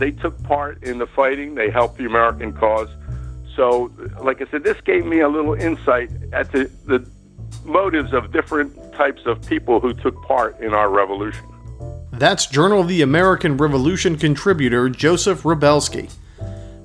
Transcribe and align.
They 0.00 0.10
took 0.12 0.42
part 0.42 0.82
in 0.82 0.96
the 0.96 1.06
fighting. 1.06 1.54
They 1.54 1.70
helped 1.70 1.98
the 1.98 2.06
American 2.06 2.54
cause. 2.54 2.88
So, 3.54 3.92
like 4.22 4.40
I 4.40 4.50
said, 4.50 4.64
this 4.64 4.80
gave 4.80 5.04
me 5.04 5.20
a 5.20 5.28
little 5.28 5.52
insight 5.52 6.10
at 6.32 6.50
the, 6.50 6.70
the 6.86 7.06
motives 7.66 8.14
of 8.14 8.32
different 8.32 8.94
types 8.94 9.20
of 9.26 9.46
people 9.46 9.78
who 9.78 9.92
took 9.92 10.20
part 10.22 10.58
in 10.60 10.72
our 10.72 10.88
revolution. 10.88 11.44
That's 12.12 12.46
Journal 12.46 12.80
of 12.80 12.88
the 12.88 13.02
American 13.02 13.58
Revolution 13.58 14.16
contributor 14.16 14.88
Joseph 14.88 15.42
Wroblewski, 15.42 16.10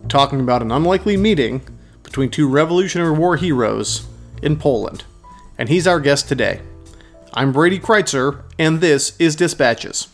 talking 0.09 0.41
about 0.41 0.61
an 0.61 0.71
unlikely 0.71 1.15
meeting 1.15 1.61
between 2.03 2.29
two 2.29 2.49
Revolutionary 2.49 3.17
War 3.17 3.37
heroes 3.37 4.07
in 4.41 4.57
Poland. 4.57 5.05
And 5.57 5.69
he's 5.69 5.87
our 5.87 6.01
guest 6.01 6.27
today. 6.27 6.59
I'm 7.33 7.53
Brady 7.53 7.79
Crytzer, 7.79 8.43
and 8.59 8.81
this 8.81 9.15
is 9.19 9.37
Dispatches. 9.37 10.09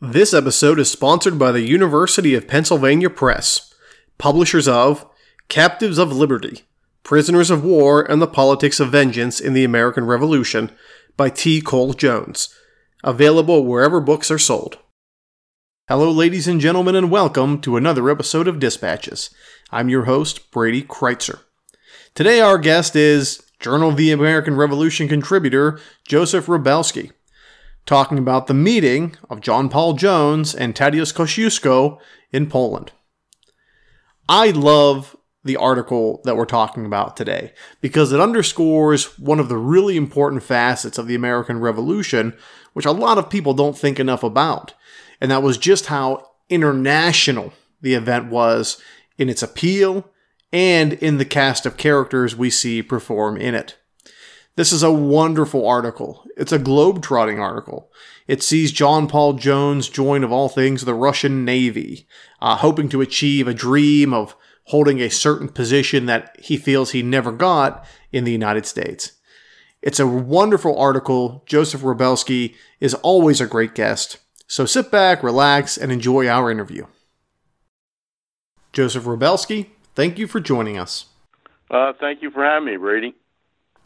This 0.00 0.32
episode 0.32 0.78
is 0.78 0.88
sponsored 0.88 1.40
by 1.40 1.50
the 1.50 1.62
University 1.62 2.36
of 2.36 2.46
Pennsylvania 2.46 3.10
Press, 3.10 3.74
publishers 4.16 4.68
of 4.68 5.04
Captives 5.48 5.98
of 5.98 6.12
Liberty 6.12 6.62
Prisoners 7.02 7.50
of 7.50 7.64
War 7.64 8.08
and 8.08 8.22
the 8.22 8.28
Politics 8.28 8.78
of 8.78 8.92
Vengeance 8.92 9.40
in 9.40 9.54
the 9.54 9.64
American 9.64 10.04
Revolution 10.06 10.70
by 11.16 11.30
T. 11.30 11.60
Cole 11.60 11.94
Jones, 11.94 12.54
available 13.02 13.66
wherever 13.66 14.00
books 14.00 14.30
are 14.30 14.38
sold. 14.38 14.78
Hello, 15.88 16.12
ladies 16.12 16.46
and 16.46 16.60
gentlemen, 16.60 16.94
and 16.94 17.10
welcome 17.10 17.60
to 17.62 17.76
another 17.76 18.08
episode 18.08 18.46
of 18.46 18.60
Dispatches. 18.60 19.30
I'm 19.72 19.88
your 19.88 20.04
host, 20.04 20.52
Brady 20.52 20.84
Crytzer. 20.84 21.40
Today, 22.14 22.40
our 22.40 22.58
guest 22.58 22.94
is 22.94 23.42
Journal 23.58 23.88
of 23.88 23.96
the 23.96 24.12
American 24.12 24.54
Revolution 24.54 25.08
contributor 25.08 25.80
Joseph 26.06 26.46
Wroblewski 26.46 27.10
talking 27.88 28.18
about 28.18 28.48
the 28.48 28.54
meeting 28.54 29.16
of 29.30 29.40
John 29.40 29.70
Paul 29.70 29.94
Jones 29.94 30.54
and 30.54 30.74
Tadeusz 30.74 31.12
Kosciuszko 31.14 31.98
in 32.30 32.46
Poland. 32.46 32.92
I 34.28 34.50
love 34.50 35.16
the 35.42 35.56
article 35.56 36.20
that 36.24 36.36
we're 36.36 36.44
talking 36.44 36.84
about 36.84 37.16
today 37.16 37.54
because 37.80 38.12
it 38.12 38.20
underscores 38.20 39.18
one 39.18 39.40
of 39.40 39.48
the 39.48 39.56
really 39.56 39.96
important 39.96 40.42
facets 40.42 40.98
of 40.98 41.06
the 41.06 41.14
American 41.14 41.60
Revolution, 41.60 42.36
which 42.74 42.84
a 42.84 42.92
lot 42.92 43.16
of 43.16 43.30
people 43.30 43.54
don't 43.54 43.78
think 43.78 43.98
enough 43.98 44.22
about. 44.22 44.74
And 45.18 45.30
that 45.30 45.42
was 45.42 45.56
just 45.56 45.86
how 45.86 46.26
international 46.50 47.54
the 47.80 47.94
event 47.94 48.28
was 48.28 48.76
in 49.16 49.30
its 49.30 49.42
appeal 49.42 50.10
and 50.52 50.92
in 50.92 51.16
the 51.16 51.24
cast 51.24 51.64
of 51.64 51.78
characters 51.78 52.36
we 52.36 52.50
see 52.50 52.82
perform 52.82 53.38
in 53.38 53.54
it. 53.54 53.78
This 54.58 54.72
is 54.72 54.82
a 54.82 54.90
wonderful 54.90 55.68
article. 55.68 56.24
It's 56.36 56.50
a 56.50 56.58
globe-trotting 56.58 57.38
article. 57.38 57.92
It 58.26 58.42
sees 58.42 58.72
John 58.72 59.06
Paul 59.06 59.34
Jones 59.34 59.88
join, 59.88 60.24
of 60.24 60.32
all 60.32 60.48
things, 60.48 60.84
the 60.84 60.94
Russian 60.94 61.44
Navy, 61.44 62.08
uh, 62.42 62.56
hoping 62.56 62.88
to 62.88 63.00
achieve 63.00 63.46
a 63.46 63.54
dream 63.54 64.12
of 64.12 64.34
holding 64.64 65.00
a 65.00 65.10
certain 65.10 65.48
position 65.48 66.06
that 66.06 66.34
he 66.40 66.56
feels 66.56 66.90
he 66.90 67.04
never 67.04 67.30
got 67.30 67.86
in 68.10 68.24
the 68.24 68.32
United 68.32 68.66
States. 68.66 69.12
It's 69.80 70.00
a 70.00 70.08
wonderful 70.08 70.76
article. 70.76 71.44
Joseph 71.46 71.82
Wroblewski 71.82 72.56
is 72.80 72.94
always 72.94 73.40
a 73.40 73.46
great 73.46 73.76
guest. 73.76 74.18
So 74.48 74.66
sit 74.66 74.90
back, 74.90 75.22
relax, 75.22 75.76
and 75.78 75.92
enjoy 75.92 76.26
our 76.26 76.50
interview. 76.50 76.86
Joseph 78.72 79.04
Wroblewski, 79.04 79.68
thank 79.94 80.18
you 80.18 80.26
for 80.26 80.40
joining 80.40 80.76
us. 80.76 81.04
Uh, 81.70 81.92
thank 82.00 82.22
you 82.22 82.32
for 82.32 82.44
having 82.44 82.66
me, 82.66 82.76
Brady. 82.76 83.14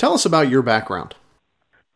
Tell 0.03 0.15
us 0.15 0.27
about 0.27 0.49
your 0.49 0.63
background. 0.63 1.15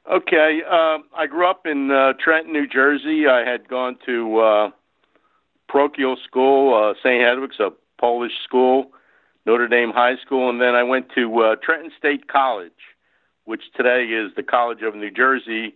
Okay, 0.09 0.61
uh, 0.65 0.99
I 1.13 1.27
grew 1.29 1.51
up 1.51 1.67
in 1.67 1.91
uh, 1.91 2.13
Trenton, 2.23 2.53
New 2.53 2.69
Jersey. 2.69 3.27
I 3.27 3.41
had 3.41 3.67
gone 3.67 3.99
to 4.07 4.39
uh, 4.39 4.71
parochial 5.69 6.17
school, 6.25 6.73
uh, 6.73 6.95
St. 7.01 7.21
Hedwig's, 7.21 7.59
a 7.59 7.71
Polish 8.01 8.31
school, 8.45 8.93
Notre 9.45 9.67
Dame 9.67 9.91
High 9.91 10.19
School, 10.25 10.49
and 10.49 10.61
then 10.61 10.77
I 10.77 10.85
went 10.85 11.09
to 11.17 11.41
uh, 11.41 11.57
Trenton 11.61 11.91
State 11.99 12.29
College, 12.29 12.95
which 13.45 13.63
today 13.77 14.05
is 14.05 14.31
the 14.37 14.45
College 14.45 14.83
of 14.83 14.95
New 14.95 15.11
Jersey, 15.11 15.75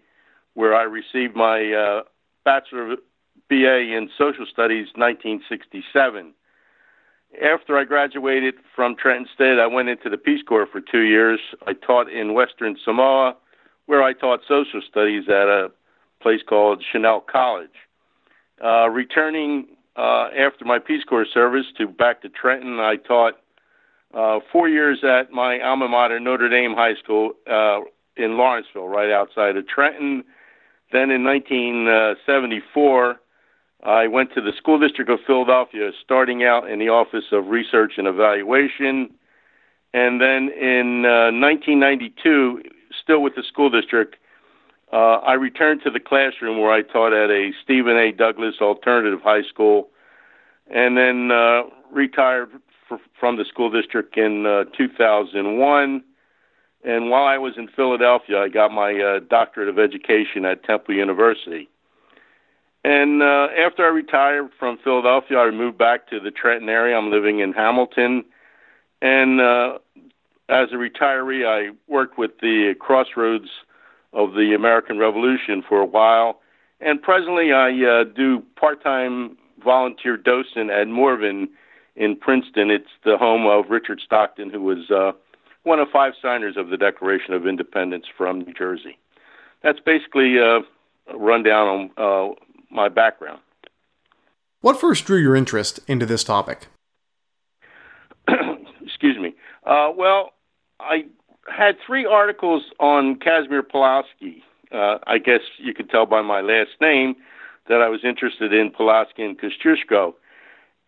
where 0.55 0.73
I 0.73 0.85
received 0.85 1.35
my 1.35 1.73
uh, 1.73 2.03
Bachelor 2.45 2.93
of 2.93 2.99
BA 3.49 3.97
in 3.97 4.09
Social 4.17 4.47
Studies 4.47 4.87
1967 4.95 6.33
after 7.43 7.79
I 7.79 7.85
graduated 7.85 8.55
from 8.75 8.97
Trenton 8.97 9.29
State, 9.33 9.59
I 9.59 9.67
went 9.67 9.89
into 9.89 10.11
the 10.11 10.19
Peace 10.19 10.43
Corps 10.47 10.67
for 10.67 10.81
two 10.81 11.03
years. 11.03 11.41
I 11.67 11.75
taught 11.75 12.11
in 12.11 12.35
Western 12.35 12.77
Samoa, 12.85 13.37
where 13.87 14.03
I 14.03 14.13
taught 14.13 14.41
social 14.49 14.81
studies 14.89 15.29
at 15.29 15.49
a 15.49 15.71
place 16.21 16.41
called 16.47 16.83
Chanel 16.93 17.21
College. 17.21 17.71
Uh, 18.63 18.89
returning 18.89 19.67
uh, 19.97 20.29
after 20.37 20.65
my 20.65 20.79
Peace 20.79 21.05
Corps 21.05 21.27
service 21.33 21.67
to 21.79 21.87
back 21.87 22.23
to 22.23 22.29
Trenton, 22.29 22.79
I 22.81 22.97
taught 22.97 23.35
uh, 24.13 24.41
four 24.53 24.69
years 24.69 25.05
at 25.05 25.31
my 25.31 25.61
alma 25.61 25.89
mater, 25.89 26.19
Notre 26.21 26.49
Dame 26.49 26.75
High 26.75 26.95
School 27.03 27.33
uh, 27.51 27.81
in 28.17 28.37
Lawrenceville, 28.37 28.89
right 28.89 29.11
outside 29.11 29.57
of 29.57 29.67
Trenton. 29.69 30.25
Then 30.93 31.11
in 31.11 31.23
1974, 31.25 33.21
I 33.83 34.07
went 34.09 34.35
to 34.35 34.41
the 34.41 34.53
School 34.57 34.79
District 34.79 35.11
of 35.11 35.21
Philadelphia, 35.27 35.91
starting 36.03 36.45
out 36.45 36.69
in 36.71 36.79
the 36.79 36.91
Office 36.91 37.25
of 37.33 37.47
Research 37.47 37.95
and 37.97 38.07
Evaluation. 38.07 39.11
And 39.95 40.21
then 40.21 40.51
in 40.51 41.05
uh, 41.07 41.33
1992, 41.33 42.63
still 43.03 43.23
with 43.23 43.35
the 43.37 43.43
school 43.43 43.71
district, 43.71 44.17
uh, 44.93 45.19
I 45.25 45.35
returned 45.35 45.83
to 45.85 45.91
the 45.91 46.01
classroom 46.01 46.61
where 46.61 46.73
I 46.73 46.83
taught 46.83 47.13
at 47.13 47.31
a 47.31 47.53
Stephen 47.63 47.97
A. 47.97 48.13
Douglas 48.13 48.57
Alternative 48.61 49.21
High 49.23 49.43
School, 49.43 49.89
and 50.69 50.97
then 50.97 51.31
uh, 51.31 51.63
retired 51.91 52.51
for, 52.89 52.99
from 53.19 53.37
the 53.37 53.45
school 53.45 53.71
district 53.71 54.17
in 54.17 54.47
uh, 54.47 54.65
2001. 54.77 56.05
And 56.83 57.11
while 57.11 57.25
I 57.25 57.39
was 57.39 57.55
in 57.57 57.69
Philadelphia, 57.69 58.41
I 58.41 58.49
got 58.49 58.73
my 58.73 58.95
uh, 58.95 59.21
doctorate 59.21 59.69
of 59.69 59.79
education 59.79 60.45
at 60.45 60.65
Temple 60.65 60.95
University. 60.95 61.69
And 62.83 63.23
uh, 63.23 63.49
after 63.59 63.85
I 63.85 63.89
retired 63.89 64.51
from 64.59 64.79
Philadelphia, 64.83 65.39
I 65.39 65.51
moved 65.51 65.77
back 65.77 66.09
to 66.09 66.19
the 66.19 66.31
Trenton 66.31 66.69
area. 66.69 66.97
I'm 66.97 67.11
living 67.11 67.41
in 67.41 67.53
Hamilton. 67.53 68.25
And 69.03 69.41
uh, 69.41 69.79
as 70.49 70.69
a 70.73 70.77
retiree, 70.77 71.47
I 71.47 71.75
worked 71.89 72.19
with 72.19 72.33
the 72.41 72.75
crossroads 72.79 73.49
of 74.13 74.33
the 74.33 74.55
American 74.55 74.99
Revolution 74.99 75.63
for 75.67 75.81
a 75.81 75.87
while. 75.87 76.41
And 76.81 77.01
presently, 77.03 77.53
I 77.53 77.69
uh, 77.69 78.05
do 78.05 78.43
part 78.57 78.83
time 78.83 79.37
volunteer 79.63 80.17
docent 80.17 80.71
at 80.71 80.89
Morven 80.89 81.49
in 81.97 82.17
Princeton. 82.17 82.71
It's 82.71 82.89
the 83.05 83.19
home 83.19 83.47
of 83.47 83.71
Richard 83.71 84.01
Stockton, 84.05 84.51
who 84.51 84.63
was 84.63 84.91
uh, 84.91 85.13
one 85.65 85.79
of 85.79 85.89
five 85.93 86.15
signers 86.21 86.57
of 86.57 86.69
the 86.69 86.79
Declaration 86.79 87.35
of 87.35 87.47
Independence 87.47 88.07
from 88.17 88.41
New 88.41 88.55
Jersey. 88.55 88.99
That's 89.63 89.81
basically 89.81 90.39
uh, 90.39 90.61
a 91.09 91.19
rundown 91.19 91.69
on 91.69 91.91
uh, 91.99 92.35
my 92.71 92.89
background. 92.89 93.41
What 94.61 94.81
first 94.81 95.05
drew 95.07 95.19
your 95.19 95.35
interest 95.35 95.81
into 95.87 96.07
this 96.07 96.23
topic? 96.23 96.67
Excuse 98.83 99.19
me. 99.19 99.35
Uh, 99.65 99.91
well, 99.97 100.33
I 100.79 101.05
had 101.49 101.77
three 101.87 102.05
articles 102.05 102.65
on 102.79 103.17
Casimir 103.17 103.63
Pulaski. 103.63 104.43
Uh, 104.73 104.99
I 105.07 105.19
guess 105.19 105.41
you 105.59 105.75
could 105.75 105.91
tell 105.91 106.07
by 106.07 106.23
my 106.23 106.41
last 106.41 106.71
name 106.81 107.17
that 107.69 107.81
I 107.81 107.89
was 107.89 108.01
interested 108.05 108.53
in 108.53 108.71
Pulaski 108.71 109.25
and 109.25 109.39
Kosciuszko. 109.39 110.15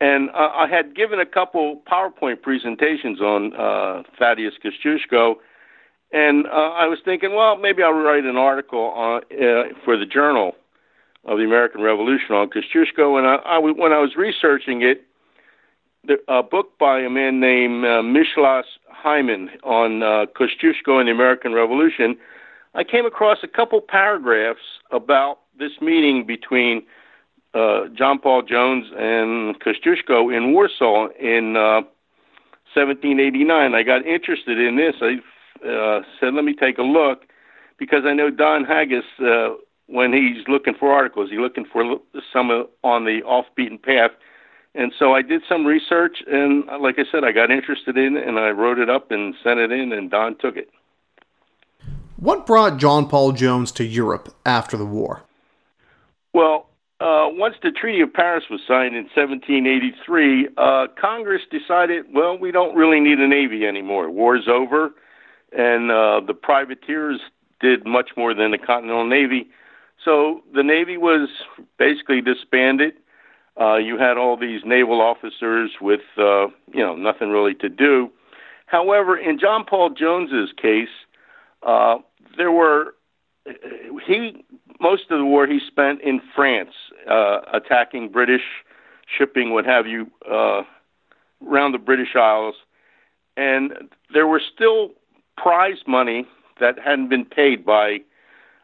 And 0.00 0.30
uh, 0.30 0.50
I 0.54 0.66
had 0.68 0.96
given 0.96 1.20
a 1.20 1.26
couple 1.26 1.80
PowerPoint 1.90 2.42
presentations 2.42 3.20
on 3.20 3.54
uh, 3.54 4.02
Thaddeus 4.18 4.54
Kosciuszko, 4.62 5.36
and 6.12 6.46
uh, 6.46 6.50
I 6.50 6.86
was 6.86 6.98
thinking, 7.04 7.34
well, 7.34 7.56
maybe 7.56 7.82
I'll 7.82 7.92
write 7.92 8.24
an 8.24 8.36
article 8.36 8.80
on, 8.80 9.22
uh, 9.32 9.72
for 9.84 9.96
the 9.96 10.04
journal 10.04 10.52
of 11.24 11.38
the 11.38 11.44
American 11.44 11.82
Revolution 11.82 12.34
on 12.34 12.50
Kosciuszko. 12.50 13.18
And 13.18 13.26
I, 13.26 13.36
I, 13.36 13.58
when 13.58 13.92
I 13.92 13.98
was 13.98 14.16
researching 14.16 14.82
it, 14.82 15.04
the, 16.04 16.16
a 16.28 16.42
book 16.42 16.78
by 16.78 17.00
a 17.00 17.10
man 17.10 17.38
named 17.40 17.84
uh, 17.84 18.02
Miecislaus 18.02 18.64
Haiman 19.04 19.48
on 19.62 20.02
uh, 20.02 20.26
Kosciuszko 20.36 20.98
and 20.98 21.08
the 21.08 21.12
American 21.12 21.52
Revolution, 21.52 22.16
I 22.74 22.84
came 22.84 23.06
across 23.06 23.38
a 23.42 23.48
couple 23.48 23.80
paragraphs 23.80 24.80
about 24.90 25.40
this 25.58 25.72
meeting 25.80 26.26
between 26.26 26.82
uh, 27.54 27.82
John 27.96 28.18
Paul 28.18 28.42
Jones 28.42 28.86
and 28.96 29.60
Kosciuszko 29.60 30.34
in 30.34 30.52
Warsaw 30.52 31.08
in 31.20 31.56
uh, 31.56 31.82
1789. 32.74 33.74
I 33.74 33.82
got 33.82 34.06
interested 34.06 34.58
in 34.58 34.76
this. 34.76 34.94
I 35.00 35.18
uh, 35.68 36.00
said, 36.18 36.34
let 36.34 36.44
me 36.44 36.54
take 36.54 36.78
a 36.78 36.82
look 36.82 37.26
because 37.78 38.04
I 38.06 38.14
know 38.14 38.30
Don 38.30 38.64
Hagist, 38.64 39.06
uh, 39.20 39.50
when 39.92 40.12
he's 40.12 40.48
looking 40.48 40.74
for 40.74 40.90
articles, 40.90 41.30
he's 41.30 41.38
looking 41.38 41.66
for 41.70 41.98
some 42.32 42.50
on 42.82 43.04
the 43.04 43.22
off 43.24 43.46
beaten 43.54 43.78
path. 43.78 44.10
And 44.74 44.92
so 44.98 45.12
I 45.12 45.20
did 45.20 45.42
some 45.46 45.66
research, 45.66 46.18
and 46.26 46.64
like 46.80 46.98
I 46.98 47.04
said, 47.12 47.24
I 47.24 47.32
got 47.32 47.50
interested 47.50 47.98
in 47.98 48.16
it, 48.16 48.26
and 48.26 48.38
I 48.38 48.50
wrote 48.50 48.78
it 48.78 48.88
up 48.88 49.10
and 49.10 49.34
sent 49.44 49.60
it 49.60 49.70
in, 49.70 49.92
and 49.92 50.10
Don 50.10 50.36
took 50.38 50.56
it. 50.56 50.70
What 52.16 52.46
brought 52.46 52.78
John 52.78 53.06
Paul 53.06 53.32
Jones 53.32 53.70
to 53.72 53.84
Europe 53.84 54.34
after 54.46 54.78
the 54.78 54.86
war? 54.86 55.24
Well, 56.32 56.68
uh, 57.00 57.28
once 57.28 57.56
the 57.62 57.70
Treaty 57.70 58.00
of 58.00 58.14
Paris 58.14 58.44
was 58.48 58.60
signed 58.66 58.96
in 58.96 59.10
1783, 59.14 60.48
uh, 60.56 60.86
Congress 60.98 61.42
decided, 61.50 62.06
well, 62.14 62.38
we 62.38 62.50
don't 62.50 62.74
really 62.74 63.00
need 63.00 63.18
a 63.18 63.28
navy 63.28 63.66
anymore. 63.66 64.08
War's 64.08 64.48
over, 64.48 64.92
and 65.52 65.90
uh, 65.90 66.20
the 66.26 66.32
privateers 66.32 67.20
did 67.60 67.84
much 67.84 68.10
more 68.16 68.32
than 68.32 68.52
the 68.52 68.58
Continental 68.58 69.06
Navy. 69.06 69.48
So 70.04 70.42
the 70.54 70.62
Navy 70.62 70.96
was 70.96 71.28
basically 71.78 72.20
disbanded. 72.20 72.94
Uh, 73.60 73.76
you 73.76 73.98
had 73.98 74.16
all 74.16 74.36
these 74.36 74.62
naval 74.64 75.00
officers 75.00 75.70
with, 75.80 76.00
uh, 76.16 76.46
you 76.72 76.82
know, 76.82 76.96
nothing 76.96 77.30
really 77.30 77.54
to 77.54 77.68
do. 77.68 78.10
However, 78.66 79.16
in 79.16 79.38
John 79.38 79.64
Paul 79.64 79.90
Jones's 79.90 80.50
case, 80.60 80.88
uh, 81.62 81.96
there 82.36 82.50
were 82.50 82.94
he 84.06 84.44
most 84.80 85.10
of 85.10 85.18
the 85.18 85.24
war 85.24 85.46
he 85.46 85.60
spent 85.64 86.00
in 86.00 86.20
France, 86.34 86.74
uh, 87.08 87.40
attacking 87.52 88.08
British 88.08 88.42
shipping, 89.06 89.52
what 89.52 89.64
have 89.64 89.86
you, 89.86 90.10
uh, 90.30 90.62
around 91.46 91.72
the 91.72 91.78
British 91.78 92.16
Isles, 92.16 92.54
and 93.36 93.72
there 94.12 94.26
were 94.26 94.40
still 94.40 94.90
prize 95.36 95.78
money 95.86 96.26
that 96.60 96.78
hadn't 96.78 97.08
been 97.08 97.24
paid 97.24 97.64
by 97.64 97.98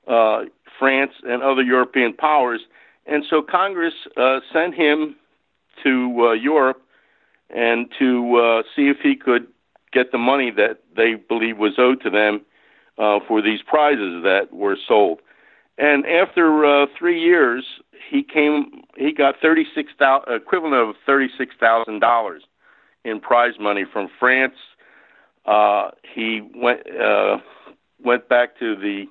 uh, 0.06 0.44
France 0.79 1.13
and 1.25 1.43
other 1.43 1.63
European 1.63 2.13
powers, 2.15 2.61
and 3.07 3.25
so 3.29 3.43
Congress 3.43 3.95
uh, 4.17 4.41
sent 4.53 4.75
him 4.75 5.17
to 5.83 6.29
uh, 6.29 6.33
Europe 6.33 6.83
and 7.51 7.89
to 7.99 8.37
uh, 8.37 8.63
see 8.75 8.89
if 8.89 8.99
he 9.03 9.17
could 9.17 9.47
get 9.93 10.13
the 10.13 10.19
money 10.19 10.51
that 10.51 10.81
they 10.97 11.15
believed 11.15 11.59
was 11.59 11.75
owed 11.79 12.01
to 12.03 12.11
them 12.11 12.43
uh, 12.99 13.19
for 13.27 13.41
these 13.41 13.61
prizes 13.63 14.23
that 14.23 14.53
were 14.53 14.77
sold. 14.87 15.21
And 15.79 16.05
after 16.07 16.65
uh, 16.65 16.87
three 16.99 17.21
years, 17.21 17.65
he 18.11 18.23
came. 18.23 18.83
He 18.97 19.13
got 19.13 19.37
thirty 19.41 19.65
six 19.75 19.93
thousand 19.99 20.35
equivalent 20.35 20.75
of 20.75 20.97
thirty 21.07 21.29
six 21.39 21.55
thousand 21.61 22.01
dollars 22.01 22.43
in 23.05 23.21
prize 23.21 23.55
money 23.61 23.85
from 23.91 24.09
France. 24.19 24.57
Uh, 25.47 25.91
he 26.15 26.43
went 26.55 26.81
uh, 27.01 27.39
went 28.03 28.29
back 28.29 28.59
to 28.59 28.75
the 28.75 29.05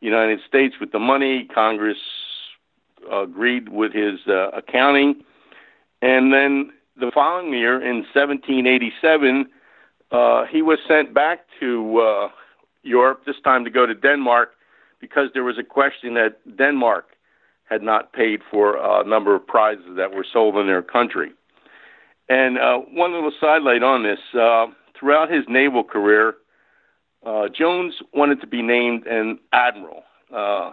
United 0.00 0.40
States 0.46 0.76
with 0.80 0.92
the 0.92 0.98
money. 0.98 1.48
Congress 1.52 1.98
agreed 3.10 3.68
with 3.68 3.92
his 3.92 4.20
uh, 4.28 4.50
accounting, 4.50 5.22
and 6.02 6.32
then 6.32 6.72
the 6.98 7.10
following 7.12 7.52
year, 7.52 7.80
in 7.80 7.98
1787, 8.14 9.46
uh, 10.10 10.44
he 10.46 10.62
was 10.62 10.78
sent 10.88 11.12
back 11.12 11.40
to 11.60 11.98
uh, 11.98 12.28
Europe. 12.82 13.22
This 13.26 13.36
time 13.44 13.64
to 13.64 13.70
go 13.70 13.86
to 13.86 13.94
Denmark 13.94 14.52
because 15.00 15.28
there 15.34 15.44
was 15.44 15.58
a 15.58 15.62
question 15.62 16.14
that 16.14 16.38
Denmark 16.56 17.06
had 17.68 17.82
not 17.82 18.12
paid 18.12 18.40
for 18.50 18.76
a 18.76 19.04
number 19.04 19.34
of 19.34 19.46
prizes 19.46 19.96
that 19.96 20.14
were 20.14 20.24
sold 20.32 20.56
in 20.56 20.66
their 20.66 20.82
country. 20.82 21.32
And 22.28 22.58
uh, 22.58 22.78
one 22.78 23.12
little 23.12 23.32
sidelight 23.40 23.82
on 23.82 24.02
this 24.02 24.18
uh, 24.34 24.66
throughout 24.98 25.30
his 25.30 25.44
naval 25.48 25.84
career, 25.84 26.34
uh, 27.26 27.48
Jones 27.48 27.94
wanted 28.14 28.40
to 28.40 28.46
be 28.46 28.62
named 28.62 29.06
an 29.06 29.38
admiral. 29.52 30.04
Uh, 30.32 30.72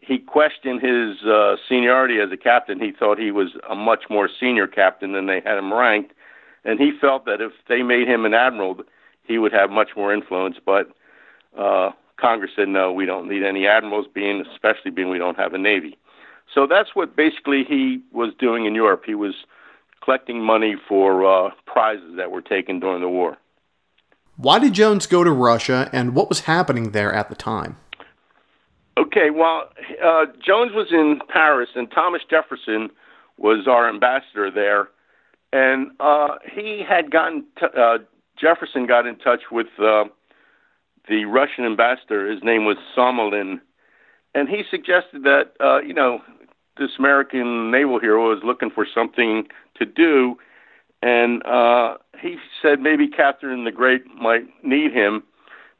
he 0.00 0.18
questioned 0.18 0.80
his 0.80 1.22
uh, 1.22 1.56
seniority 1.68 2.18
as 2.18 2.32
a 2.32 2.36
captain. 2.36 2.80
He 2.80 2.92
thought 2.92 3.18
he 3.18 3.30
was 3.30 3.50
a 3.68 3.74
much 3.74 4.04
more 4.08 4.28
senior 4.40 4.66
captain 4.66 5.12
than 5.12 5.26
they 5.26 5.40
had 5.44 5.58
him 5.58 5.72
ranked. 5.72 6.12
And 6.64 6.80
he 6.80 6.92
felt 6.98 7.26
that 7.26 7.40
if 7.40 7.52
they 7.68 7.82
made 7.82 8.08
him 8.08 8.24
an 8.24 8.34
admiral, 8.34 8.80
he 9.22 9.38
would 9.38 9.52
have 9.52 9.70
much 9.70 9.90
more 9.96 10.12
influence. 10.12 10.56
But 10.64 10.88
uh, 11.56 11.90
Congress 12.16 12.52
said, 12.56 12.68
no, 12.68 12.90
we 12.90 13.04
don't 13.04 13.28
need 13.28 13.44
any 13.44 13.66
admirals, 13.66 14.06
being 14.12 14.44
especially 14.50 14.90
being 14.90 15.10
we 15.10 15.18
don't 15.18 15.38
have 15.38 15.52
a 15.52 15.58
navy. 15.58 15.98
So 16.52 16.66
that's 16.66 16.90
what 16.94 17.14
basically 17.14 17.64
he 17.64 18.00
was 18.12 18.32
doing 18.38 18.64
in 18.64 18.74
Europe. 18.74 19.02
He 19.06 19.14
was 19.14 19.34
collecting 20.02 20.40
money 20.42 20.74
for 20.88 21.24
uh, 21.24 21.50
prizes 21.66 22.16
that 22.16 22.30
were 22.30 22.42
taken 22.42 22.80
during 22.80 23.02
the 23.02 23.08
war. 23.08 23.36
Why 24.40 24.58
did 24.58 24.72
Jones 24.72 25.06
go 25.06 25.22
to 25.22 25.30
Russia, 25.30 25.90
and 25.92 26.14
what 26.14 26.30
was 26.30 26.40
happening 26.40 26.92
there 26.92 27.12
at 27.12 27.28
the 27.28 27.34
time? 27.34 27.76
Okay, 28.96 29.28
well, 29.28 29.68
uh, 30.02 30.24
Jones 30.42 30.72
was 30.72 30.86
in 30.90 31.20
Paris, 31.28 31.68
and 31.74 31.90
Thomas 31.90 32.22
Jefferson 32.30 32.88
was 33.36 33.68
our 33.68 33.86
ambassador 33.86 34.50
there, 34.50 34.88
and 35.52 35.90
uh, 36.00 36.38
he 36.54 36.82
had 36.88 37.10
gotten 37.10 37.44
t- 37.58 37.66
uh, 37.76 37.98
Jefferson 38.40 38.86
got 38.86 39.06
in 39.06 39.16
touch 39.16 39.42
with 39.52 39.66
uh, 39.78 40.04
the 41.06 41.26
Russian 41.26 41.66
ambassador. 41.66 42.30
His 42.30 42.42
name 42.42 42.64
was 42.64 42.78
Simolin, 42.96 43.60
and 44.34 44.48
he 44.48 44.62
suggested 44.70 45.22
that 45.24 45.52
uh, 45.60 45.80
you 45.80 45.92
know 45.92 46.20
this 46.78 46.92
American 46.98 47.70
naval 47.70 48.00
hero 48.00 48.30
was 48.30 48.42
looking 48.42 48.70
for 48.70 48.86
something 48.94 49.48
to 49.76 49.84
do, 49.84 50.38
and 51.02 51.44
uh, 51.46 51.96
he 52.20 52.36
said 52.62 52.80
maybe 52.80 53.08
Catherine 53.08 53.64
the 53.64 53.72
Great 53.72 54.02
might 54.14 54.44
need 54.62 54.92
him 54.92 55.22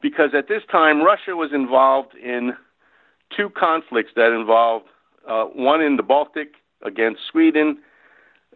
because 0.01 0.31
at 0.33 0.47
this 0.47 0.63
time 0.71 1.01
Russia 1.01 1.35
was 1.35 1.51
involved 1.53 2.15
in 2.15 2.53
two 3.35 3.49
conflicts 3.49 4.11
that 4.15 4.31
involved 4.33 4.85
uh, 5.27 5.45
one 5.45 5.81
in 5.81 5.97
the 5.97 6.03
Baltic 6.03 6.55
against 6.83 7.21
Sweden. 7.31 7.77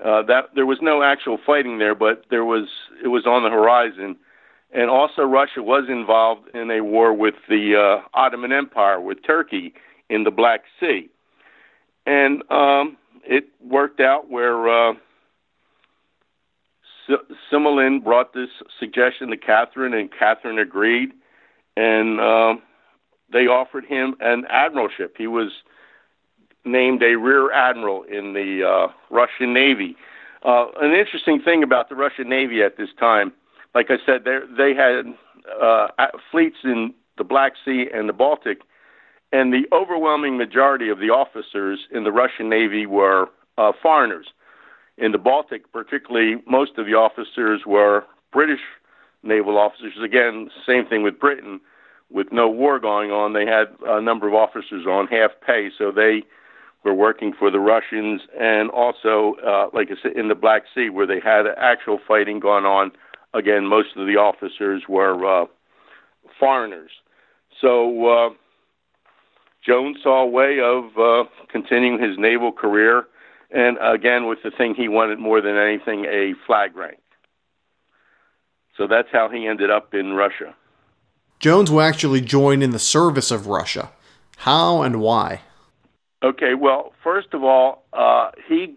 Uh, 0.03 0.21
that 0.23 0.49
there 0.55 0.65
was 0.65 0.79
no 0.81 1.01
actual 1.03 1.37
fighting 1.45 1.77
there, 1.77 1.95
but 1.95 2.25
there 2.29 2.43
was 2.43 2.67
it 3.03 3.07
was 3.07 3.25
on 3.25 3.43
the 3.43 3.49
horizon 3.49 4.17
and 4.75 4.89
also 4.89 5.21
Russia 5.23 5.63
was 5.63 5.85
involved 5.87 6.53
in 6.53 6.69
a 6.69 6.81
war 6.81 7.13
with 7.13 7.35
the 7.47 7.75
uh, 7.75 8.07
Ottoman 8.13 8.51
Empire 8.51 8.99
with 8.99 9.23
Turkey 9.25 9.73
in 10.09 10.25
the 10.25 10.31
Black 10.31 10.63
Sea, 10.79 11.09
and 12.05 12.43
um, 12.51 12.97
it 13.23 13.45
worked 13.63 13.99
out 13.99 14.29
where 14.29 14.69
uh, 17.09 17.17
Simolin 17.51 18.03
brought 18.03 18.33
this 18.33 18.49
suggestion 18.79 19.29
to 19.29 19.37
Catherine, 19.37 19.93
and 19.93 20.09
Catherine 20.11 20.59
agreed, 20.59 21.11
and 21.75 22.19
uh, 22.19 22.55
they 23.31 23.47
offered 23.47 23.85
him 23.85 24.15
an 24.19 24.45
admiralship. 24.51 25.11
He 25.17 25.27
was 25.27 25.51
named 26.63 27.03
a 27.03 27.15
rear 27.15 27.51
admiral 27.51 28.03
in 28.03 28.33
the 28.33 28.63
uh, 28.67 28.91
Russian 29.09 29.53
Navy. 29.53 29.95
Uh, 30.43 30.67
an 30.79 30.93
interesting 30.93 31.41
thing 31.41 31.63
about 31.63 31.89
the 31.89 31.95
Russian 31.95 32.29
Navy 32.29 32.61
at 32.61 32.77
this 32.77 32.89
time 32.99 33.33
like 33.75 33.87
I 33.91 33.97
said, 34.05 34.23
they 34.23 34.39
they 34.57 34.73
had 34.73 35.13
uh, 35.61 35.87
fleets 36.31 36.55
in 36.63 36.93
the 37.17 37.23
Black 37.23 37.53
Sea 37.63 37.87
and 37.93 38.09
the 38.09 38.13
Baltic, 38.13 38.61
and 39.31 39.53
the 39.53 39.67
overwhelming 39.71 40.37
majority 40.37 40.89
of 40.89 40.99
the 40.99 41.09
officers 41.09 41.81
in 41.91 42.05
the 42.05 42.11
Russian 42.11 42.49
Navy 42.49 42.85
were 42.85 43.27
uh, 43.57 43.73
foreigners. 43.83 44.27
In 44.97 45.11
the 45.11 45.17
Baltic, 45.17 45.71
particularly, 45.71 46.41
most 46.47 46.77
of 46.77 46.85
the 46.85 46.93
officers 46.93 47.61
were 47.65 48.05
British 48.31 48.61
naval 49.23 49.57
officers. 49.57 49.93
Again, 50.03 50.49
same 50.65 50.85
thing 50.85 51.03
with 51.03 51.19
Britain. 51.19 51.59
With 52.11 52.31
no 52.31 52.47
war 52.47 52.79
going 52.79 53.11
on, 53.11 53.33
they 53.33 53.45
had 53.45 53.75
a 53.85 53.99
number 53.99 54.27
of 54.27 54.35
officers 54.35 54.85
on 54.85 55.07
half 55.07 55.31
pay, 55.45 55.69
so 55.75 55.91
they 55.91 56.23
were 56.83 56.93
working 56.93 57.33
for 57.37 57.49
the 57.49 57.59
Russians, 57.59 58.21
and 58.39 58.69
also, 58.69 59.35
uh, 59.45 59.69
like 59.73 59.89
I 59.89 59.95
said, 60.01 60.15
in 60.15 60.27
the 60.27 60.35
Black 60.35 60.63
Sea, 60.73 60.89
where 60.89 61.07
they 61.07 61.19
had 61.19 61.45
actual 61.57 61.99
fighting 62.07 62.39
going 62.39 62.65
on 62.65 62.91
again, 63.35 63.65
most 63.65 63.89
of 63.95 64.07
the 64.07 64.15
officers 64.15 64.83
were 64.87 65.43
uh, 65.43 65.45
foreigners. 66.39 66.91
So 67.61 68.07
uh, 68.07 68.29
Jones 69.65 69.97
saw 70.01 70.23
a 70.23 70.27
way 70.27 70.59
of 70.63 70.97
uh, 70.97 71.29
continuing 71.49 72.01
his 72.01 72.17
naval 72.17 72.51
career, 72.51 73.05
and 73.51 73.77
again, 73.81 74.27
with 74.27 74.39
the 74.43 74.51
thing 74.51 74.75
he 74.75 74.87
wanted 74.87 75.19
more 75.19 75.41
than 75.41 75.57
anything, 75.57 76.05
a 76.05 76.33
flag 76.45 76.75
rank. 76.75 76.99
So 78.77 78.87
that's 78.87 79.07
how 79.11 79.29
he 79.29 79.47
ended 79.47 79.69
up 79.69 79.93
in 79.93 80.13
Russia. 80.13 80.55
Jones 81.39 81.71
will 81.71 81.81
actually 81.81 82.21
join 82.21 82.61
in 82.61 82.71
the 82.71 82.79
service 82.79 83.31
of 83.31 83.47
Russia. 83.47 83.91
How 84.37 84.81
and 84.81 84.99
why? 85.01 85.41
Okay, 86.23 86.55
well, 86.55 86.93
first 87.03 87.33
of 87.33 87.43
all, 87.43 87.83
uh, 87.93 88.31
he 88.47 88.75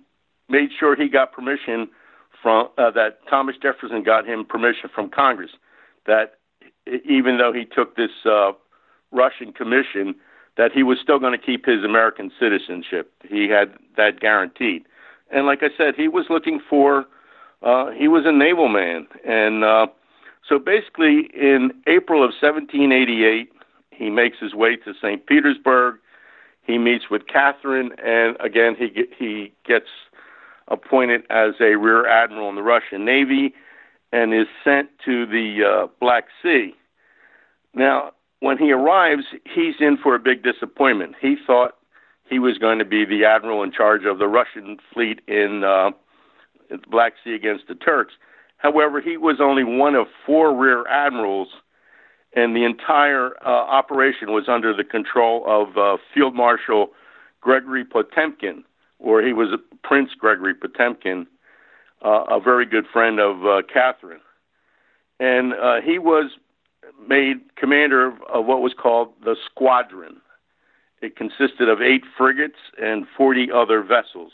made 0.48 0.70
sure 0.78 0.94
he 0.94 1.08
got 1.08 1.32
permission 1.32 1.88
from 2.42 2.68
uh, 2.78 2.90
that 2.92 3.20
Thomas 3.28 3.56
Jefferson 3.60 4.02
got 4.02 4.26
him 4.26 4.44
permission 4.44 4.90
from 4.94 5.08
Congress 5.08 5.50
that 6.06 6.34
even 7.04 7.38
though 7.38 7.52
he 7.52 7.64
took 7.64 7.96
this 7.96 8.10
uh, 8.24 8.52
Russian 9.12 9.52
commission, 9.52 10.14
that 10.58 10.72
he 10.72 10.82
was 10.82 10.98
still 11.00 11.18
going 11.18 11.38
to 11.38 11.44
keep 11.44 11.64
his 11.64 11.82
American 11.84 12.30
citizenship. 12.38 13.10
He 13.26 13.48
had 13.48 13.72
that 13.96 14.20
guaranteed. 14.20 14.84
And 15.30 15.46
like 15.46 15.62
I 15.62 15.68
said, 15.76 15.94
he 15.96 16.08
was 16.08 16.26
looking 16.28 16.60
for, 16.68 17.06
uh, 17.62 17.92
he 17.92 18.08
was 18.08 18.24
a 18.26 18.32
naval 18.32 18.68
man. 18.68 19.06
And 19.24 19.64
uh, 19.64 19.86
so 20.46 20.58
basically, 20.58 21.30
in 21.32 21.70
April 21.86 22.24
of 22.24 22.32
1788, 22.40 23.52
he 23.90 24.10
makes 24.10 24.38
his 24.40 24.52
way 24.52 24.76
to 24.76 24.92
St. 25.00 25.24
Petersburg. 25.26 25.96
He 26.62 26.76
meets 26.76 27.04
with 27.10 27.26
Catherine, 27.28 27.92
and 28.04 28.36
again, 28.40 28.76
he 28.78 29.06
he 29.18 29.52
gets 29.66 29.86
appointed 30.68 31.22
as 31.30 31.54
a 31.60 31.76
rear 31.76 32.06
admiral 32.06 32.50
in 32.50 32.56
the 32.56 32.62
Russian 32.62 33.06
Navy, 33.06 33.54
and 34.12 34.34
is 34.34 34.46
sent 34.62 34.90
to 35.06 35.24
the 35.24 35.64
uh, 35.64 35.86
Black 35.98 36.26
Sea. 36.42 36.74
Now, 37.72 38.12
when 38.40 38.58
he 38.58 38.72
arrives, 38.72 39.24
he's 39.44 39.74
in 39.80 39.96
for 39.96 40.14
a 40.14 40.18
big 40.18 40.42
disappointment. 40.42 41.14
He 41.20 41.36
thought 41.46 41.76
he 42.28 42.38
was 42.38 42.58
going 42.58 42.78
to 42.78 42.84
be 42.84 43.04
the 43.04 43.24
admiral 43.24 43.62
in 43.62 43.72
charge 43.72 44.04
of 44.04 44.18
the 44.18 44.28
Russian 44.28 44.78
fleet 44.92 45.20
in 45.26 45.64
uh, 45.64 45.90
the 46.70 46.78
Black 46.90 47.14
Sea 47.24 47.34
against 47.34 47.68
the 47.68 47.74
Turks. 47.74 48.14
However, 48.58 49.00
he 49.00 49.16
was 49.16 49.36
only 49.40 49.64
one 49.64 49.94
of 49.94 50.06
four 50.26 50.54
rear 50.54 50.86
admirals, 50.88 51.48
and 52.34 52.54
the 52.54 52.64
entire 52.64 53.34
uh, 53.44 53.48
operation 53.48 54.32
was 54.32 54.44
under 54.48 54.74
the 54.74 54.84
control 54.84 55.44
of 55.46 55.76
uh, 55.76 55.96
Field 56.14 56.34
Marshal 56.34 56.88
Gregory 57.40 57.84
Potemkin, 57.84 58.64
or 58.98 59.22
he 59.22 59.32
was 59.32 59.58
Prince 59.82 60.10
Gregory 60.18 60.54
Potemkin, 60.54 61.26
uh, 62.04 62.24
a 62.28 62.40
very 62.40 62.66
good 62.66 62.84
friend 62.92 63.18
of 63.18 63.44
uh, 63.44 63.62
Catherine. 63.72 64.20
And 65.20 65.54
uh, 65.54 65.80
he 65.84 65.98
was 65.98 66.32
made 67.06 67.36
commander 67.56 68.06
of, 68.06 68.14
of 68.32 68.46
what 68.46 68.60
was 68.60 68.74
called 68.74 69.12
the 69.24 69.36
squadron. 69.46 70.20
It 71.00 71.16
consisted 71.16 71.68
of 71.68 71.80
eight 71.80 72.02
frigates 72.16 72.58
and 72.80 73.06
40 73.16 73.48
other 73.52 73.82
vessels. 73.82 74.32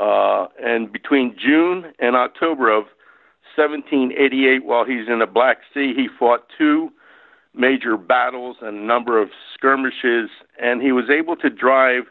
Uh, 0.00 0.46
and 0.62 0.90
between 0.90 1.36
June 1.38 1.92
and 1.98 2.16
October 2.16 2.70
of 2.70 2.84
1788, 3.56 4.64
while 4.64 4.84
he's 4.84 5.08
in 5.08 5.18
the 5.18 5.26
Black 5.26 5.58
Sea, 5.74 5.92
he 5.94 6.08
fought 6.18 6.46
two 6.56 6.90
major 7.54 7.96
battles 7.96 8.56
and 8.62 8.78
a 8.78 8.84
number 8.84 9.20
of 9.20 9.28
skirmishes, 9.54 10.30
and 10.60 10.80
he 10.80 10.92
was 10.92 11.10
able 11.10 11.36
to 11.36 11.50
drive 11.50 12.04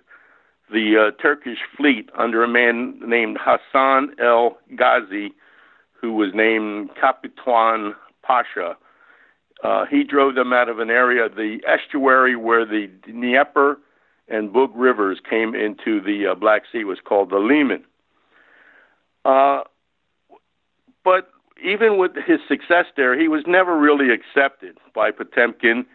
the 0.71 1.09
uh, 1.09 1.21
Turkish 1.21 1.57
fleet 1.75 2.09
under 2.17 2.43
a 2.43 2.47
man 2.47 2.99
named 3.05 3.37
Hassan 3.41 4.13
el 4.23 4.57
Ghazi, 4.75 5.33
who 5.99 6.13
was 6.13 6.29
named 6.33 6.91
Kapitan 6.99 7.93
Pasha. 8.23 8.77
Uh, 9.63 9.85
he 9.85 10.03
drove 10.03 10.35
them 10.35 10.53
out 10.53 10.69
of 10.69 10.79
an 10.79 10.89
area, 10.89 11.29
the 11.29 11.59
estuary 11.67 12.35
where 12.35 12.65
the 12.65 12.89
Dnieper 13.05 13.77
and 14.27 14.51
Bug 14.51 14.71
rivers 14.75 15.19
came 15.29 15.53
into 15.53 16.01
the 16.01 16.31
uh, 16.31 16.35
Black 16.35 16.63
Sea, 16.71 16.83
was 16.83 16.99
called 17.03 17.29
the 17.29 17.37
Liman. 17.37 17.83
Uh, 19.23 19.61
but 21.03 21.29
even 21.63 21.97
with 21.97 22.11
his 22.15 22.39
success 22.47 22.85
there, 22.97 23.19
he 23.19 23.27
was 23.27 23.43
never 23.45 23.77
really 23.77 24.07
accepted 24.11 24.77
by 24.95 25.11
Potemkin 25.11 25.85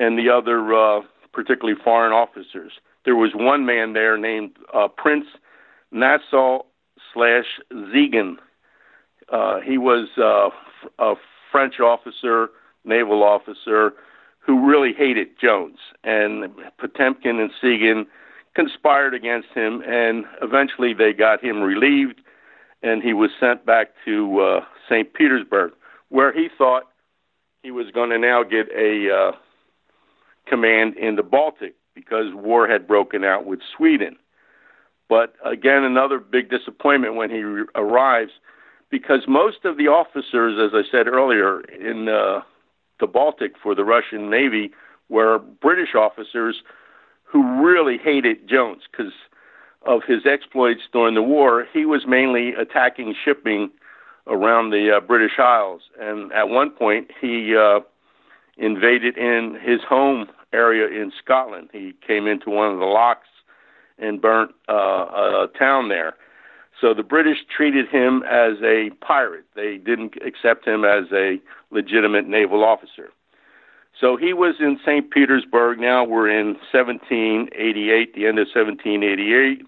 and 0.00 0.18
the 0.18 0.28
other, 0.28 0.74
uh, 0.74 1.00
particularly 1.32 1.78
foreign 1.82 2.12
officers. 2.12 2.72
There 3.04 3.16
was 3.16 3.30
one 3.34 3.64
man 3.64 3.92
there 3.92 4.18
named 4.18 4.56
uh, 4.74 4.88
Prince 4.88 5.26
Nassau 5.92 6.62
slash 7.14 7.60
Siegen. 7.72 8.36
Uh, 9.30 9.60
he 9.60 9.78
was 9.78 10.08
uh, 10.18 10.50
a 10.98 11.14
French 11.52 11.78
officer 11.78 12.48
naval 12.86 13.22
officer 13.22 13.92
who 14.38 14.66
really 14.66 14.92
hated 14.92 15.28
Jones. 15.40 15.78
And 16.04 16.54
Potemkin 16.78 17.40
and 17.40 17.50
Siegen 17.62 18.06
conspired 18.54 19.12
against 19.12 19.48
him, 19.54 19.82
and 19.86 20.24
eventually 20.40 20.94
they 20.94 21.12
got 21.12 21.44
him 21.44 21.60
relieved, 21.60 22.20
and 22.82 23.02
he 23.02 23.12
was 23.12 23.30
sent 23.38 23.66
back 23.66 23.88
to 24.04 24.40
uh, 24.40 24.60
St. 24.88 25.12
Petersburg, 25.12 25.72
where 26.08 26.32
he 26.32 26.48
thought 26.56 26.84
he 27.62 27.70
was 27.70 27.90
going 27.92 28.10
to 28.10 28.18
now 28.18 28.42
get 28.44 28.68
a 28.74 29.10
uh, 29.12 29.32
command 30.46 30.96
in 30.96 31.16
the 31.16 31.22
Baltic 31.22 31.74
because 31.94 32.26
war 32.34 32.68
had 32.68 32.86
broken 32.86 33.24
out 33.24 33.46
with 33.46 33.60
Sweden. 33.76 34.16
But 35.08 35.34
again, 35.44 35.82
another 35.82 36.18
big 36.18 36.50
disappointment 36.50 37.16
when 37.16 37.30
he 37.30 37.42
re- 37.42 37.66
arrives 37.74 38.32
because 38.90 39.22
most 39.26 39.64
of 39.64 39.76
the 39.76 39.88
officers, 39.88 40.58
as 40.60 40.72
I 40.74 40.88
said 40.90 41.08
earlier, 41.08 41.60
in 41.62 42.08
uh, 42.08 42.40
the 43.00 43.06
Baltic 43.06 43.52
for 43.62 43.74
the 43.74 43.84
Russian 43.84 44.30
Navy 44.30 44.72
were 45.08 45.38
British 45.38 45.94
officers 45.94 46.62
who 47.24 47.64
really 47.64 47.98
hated 47.98 48.48
Jones 48.48 48.82
because 48.90 49.12
of 49.82 50.02
his 50.06 50.26
exploits 50.26 50.82
during 50.92 51.14
the 51.14 51.22
war. 51.22 51.66
He 51.72 51.84
was 51.84 52.04
mainly 52.06 52.54
attacking 52.54 53.14
shipping 53.24 53.70
around 54.26 54.70
the 54.70 54.96
uh, 54.96 55.00
British 55.00 55.38
Isles, 55.38 55.82
and 56.00 56.32
at 56.32 56.48
one 56.48 56.70
point 56.70 57.10
he 57.20 57.54
uh, 57.56 57.80
invaded 58.56 59.16
in 59.16 59.58
his 59.62 59.80
home 59.88 60.26
area 60.52 60.86
in 60.86 61.12
Scotland. 61.22 61.68
He 61.72 61.94
came 62.06 62.26
into 62.26 62.50
one 62.50 62.72
of 62.72 62.78
the 62.78 62.86
locks 62.86 63.28
and 63.98 64.20
burnt 64.20 64.52
uh, 64.68 64.72
a 64.72 65.48
town 65.58 65.88
there. 65.88 66.14
So 66.80 66.92
the 66.92 67.02
British 67.02 67.38
treated 67.54 67.88
him 67.88 68.22
as 68.24 68.58
a 68.62 68.90
pirate. 69.00 69.46
They 69.54 69.78
didn't 69.78 70.14
accept 70.24 70.66
him 70.66 70.84
as 70.84 71.04
a 71.12 71.40
legitimate 71.70 72.28
naval 72.28 72.64
officer. 72.64 73.10
So 73.98 74.16
he 74.16 74.34
was 74.34 74.56
in 74.60 74.78
St. 74.84 75.10
Petersburg. 75.10 75.78
Now 75.78 76.04
we're 76.04 76.28
in 76.28 76.48
1788, 76.72 78.14
the 78.14 78.26
end 78.26 78.38
of 78.38 78.46
1788. 78.54 79.62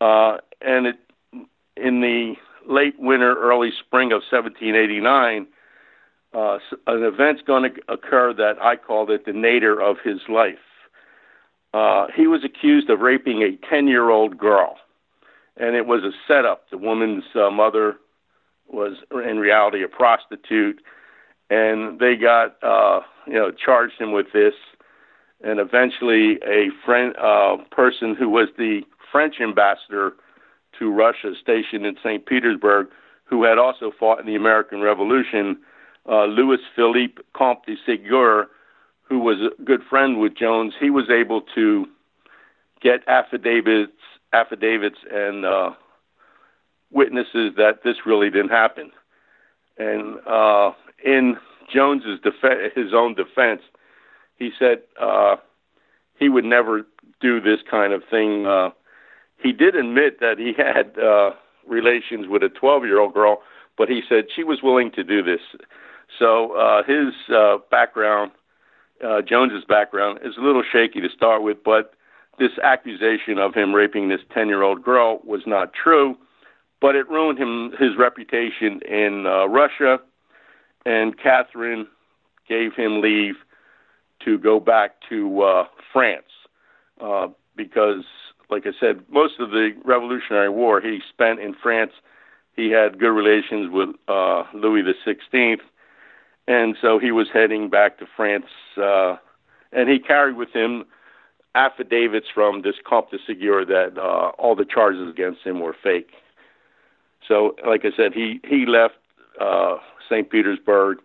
Uh, 0.00 0.38
and 0.62 0.86
it, 0.86 0.96
in 1.76 2.00
the 2.00 2.34
late 2.66 2.94
winter, 2.98 3.36
early 3.38 3.70
spring 3.78 4.12
of 4.12 4.22
1789, 4.30 5.46
uh, 6.32 6.58
an 6.86 7.02
event's 7.02 7.42
going 7.42 7.70
to 7.70 7.92
occur 7.92 8.32
that 8.32 8.54
I 8.60 8.76
called 8.76 9.10
it 9.10 9.26
the 9.26 9.32
nadir 9.32 9.80
of 9.80 9.96
his 10.02 10.20
life. 10.30 10.58
Uh, 11.74 12.06
he 12.16 12.26
was 12.26 12.42
accused 12.42 12.88
of 12.88 13.00
raping 13.00 13.42
a 13.42 13.56
10 13.68 13.86
year 13.86 14.08
old 14.08 14.38
girl 14.38 14.76
and 15.56 15.74
it 15.74 15.86
was 15.86 16.02
a 16.04 16.12
setup. 16.28 16.68
The 16.70 16.78
woman's 16.78 17.24
uh, 17.34 17.50
mother 17.50 17.96
was 18.68 18.96
in 19.10 19.38
reality 19.38 19.82
a 19.82 19.88
prostitute, 19.88 20.80
and 21.50 21.98
they 21.98 22.16
got 22.16 22.56
uh, 22.62 23.00
you 23.26 23.34
know 23.34 23.50
charged 23.52 24.00
him 24.00 24.12
with 24.12 24.26
this, 24.32 24.54
and 25.42 25.60
eventually 25.60 26.38
a 26.46 26.68
friend 26.84 27.14
uh, 27.16 27.56
person 27.70 28.14
who 28.14 28.28
was 28.28 28.48
the 28.58 28.82
French 29.12 29.36
ambassador 29.40 30.14
to 30.78 30.92
Russia, 30.92 31.32
stationed 31.40 31.86
in 31.86 31.96
St. 32.02 32.26
Petersburg, 32.26 32.88
who 33.24 33.44
had 33.44 33.58
also 33.58 33.92
fought 33.98 34.20
in 34.20 34.26
the 34.26 34.34
American 34.34 34.82
Revolution, 34.82 35.56
uh, 36.08 36.24
Louis 36.24 36.58
Philippe 36.74 37.22
Comte 37.34 37.64
de 37.66 37.76
Segur, 37.86 38.46
who 39.02 39.18
was 39.18 39.38
a 39.40 39.62
good 39.62 39.80
friend 39.88 40.20
with 40.20 40.36
Jones, 40.36 40.74
he 40.78 40.90
was 40.90 41.08
able 41.08 41.40
to 41.54 41.86
get 42.82 43.00
affidavits 43.08 43.92
affidavits 44.32 44.98
and 45.10 45.44
uh, 45.44 45.70
witnesses 46.90 47.52
that 47.56 47.80
this 47.84 47.96
really 48.04 48.30
didn't 48.30 48.50
happen. 48.50 48.90
And 49.78 50.18
uh, 50.26 50.72
in 51.04 51.36
Jones's 51.72 52.20
def- 52.22 52.74
his 52.74 52.92
own 52.94 53.14
defense, 53.14 53.62
he 54.36 54.50
said 54.58 54.82
uh, 55.00 55.36
he 56.18 56.28
would 56.28 56.44
never 56.44 56.86
do 57.20 57.40
this 57.40 57.60
kind 57.68 57.92
of 57.92 58.02
thing. 58.10 58.46
Uh, 58.46 58.70
he 59.42 59.52
did 59.52 59.74
admit 59.74 60.20
that 60.20 60.38
he 60.38 60.52
had 60.56 60.98
uh, 60.98 61.30
relations 61.66 62.26
with 62.28 62.42
a 62.42 62.48
12-year-old 62.48 63.14
girl, 63.14 63.42
but 63.76 63.88
he 63.88 64.02
said 64.08 64.26
she 64.34 64.44
was 64.44 64.60
willing 64.62 64.90
to 64.92 65.04
do 65.04 65.22
this. 65.22 65.40
So 66.18 66.52
uh, 66.52 66.82
his 66.84 67.12
uh, 67.34 67.58
background, 67.70 68.32
uh, 69.04 69.22
Jones's 69.22 69.64
background, 69.64 70.20
is 70.24 70.36
a 70.38 70.40
little 70.40 70.62
shaky 70.62 71.00
to 71.00 71.08
start 71.14 71.42
with, 71.42 71.58
but 71.64 71.94
this 72.38 72.52
accusation 72.62 73.38
of 73.38 73.54
him 73.54 73.74
raping 73.74 74.08
this 74.08 74.20
10 74.32 74.48
year 74.48 74.62
old 74.62 74.82
girl 74.82 75.20
was 75.24 75.42
not 75.46 75.72
true, 75.72 76.16
but 76.80 76.94
it 76.94 77.08
ruined 77.08 77.38
him 77.38 77.72
his 77.78 77.96
reputation 77.98 78.80
in 78.88 79.26
uh, 79.26 79.46
Russia, 79.46 79.98
and 80.84 81.18
Catherine 81.18 81.86
gave 82.48 82.74
him 82.74 83.00
leave 83.00 83.34
to 84.24 84.38
go 84.38 84.60
back 84.60 84.92
to 85.08 85.42
uh, 85.42 85.64
France 85.92 86.24
uh, 87.00 87.28
because, 87.56 88.04
like 88.50 88.66
I 88.66 88.72
said, 88.78 89.00
most 89.10 89.34
of 89.40 89.50
the 89.50 89.70
Revolutionary 89.84 90.50
War 90.50 90.80
he 90.80 91.00
spent 91.08 91.40
in 91.40 91.54
France. 91.54 91.92
He 92.54 92.70
had 92.70 92.98
good 92.98 93.10
relations 93.10 93.70
with 93.70 93.90
uh, 94.08 94.44
Louis 94.54 94.82
the 94.82 94.94
Sixteenth, 95.04 95.60
and 96.48 96.76
so 96.80 96.98
he 96.98 97.12
was 97.12 97.28
heading 97.32 97.68
back 97.68 97.98
to 97.98 98.06
France. 98.16 98.46
Uh, 98.76 99.16
and 99.72 99.90
he 99.90 99.98
carried 99.98 100.36
with 100.36 100.50
him 100.52 100.84
affidavits 101.56 102.26
from 102.32 102.62
this 102.62 102.74
Comte 102.88 103.10
de 103.10 103.18
Segur 103.18 103.66
that 103.66 103.98
uh, 103.98 104.30
all 104.38 104.54
the 104.54 104.64
charges 104.64 105.08
against 105.08 105.42
him 105.42 105.60
were 105.60 105.74
fake. 105.82 106.10
So, 107.26 107.56
like 107.66 107.84
I 107.84 107.90
said, 107.96 108.12
he 108.12 108.40
he 108.44 108.66
left 108.66 108.94
uh, 109.40 109.78
St. 110.08 110.30
Petersburg, 110.30 110.98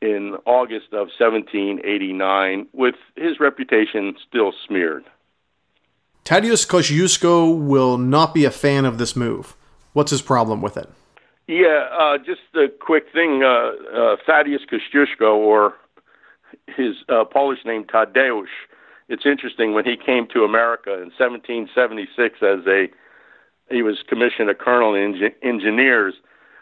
in 0.00 0.36
August 0.44 0.88
of 0.92 1.08
1789, 1.18 2.66
with 2.72 2.94
his 3.16 3.40
reputation 3.40 4.14
still 4.28 4.52
smeared. 4.66 5.04
Tadeusz 6.24 6.66
Kosciuszko 6.66 7.56
will 7.56 7.98
not 7.98 8.34
be 8.34 8.44
a 8.44 8.50
fan 8.50 8.84
of 8.84 8.98
this 8.98 9.14
move. 9.14 9.56
What's 9.92 10.10
his 10.10 10.22
problem 10.22 10.60
with 10.60 10.76
it? 10.76 10.88
Yeah, 11.46 11.88
uh, 11.98 12.18
just 12.18 12.40
a 12.54 12.66
quick 12.68 13.04
thing. 13.12 13.42
Uh, 13.44 13.70
uh, 13.96 14.16
Thaddeus 14.26 14.62
Kosciuszko, 14.70 15.36
or 15.36 15.74
his 16.66 16.96
uh, 17.08 17.24
Polish 17.24 17.60
name 17.64 17.84
Tadeusz, 17.84 18.46
it's 19.08 19.24
interesting 19.24 19.72
when 19.72 19.84
he 19.84 19.96
came 19.96 20.26
to 20.32 20.44
America 20.44 20.92
in 20.94 21.10
1776 21.16 22.38
as 22.42 22.66
a 22.66 22.88
he 23.68 23.82
was 23.82 23.98
commissioned 24.08 24.48
a 24.48 24.54
colonel 24.54 24.94
in 24.94 25.20
engineers. 25.42 26.14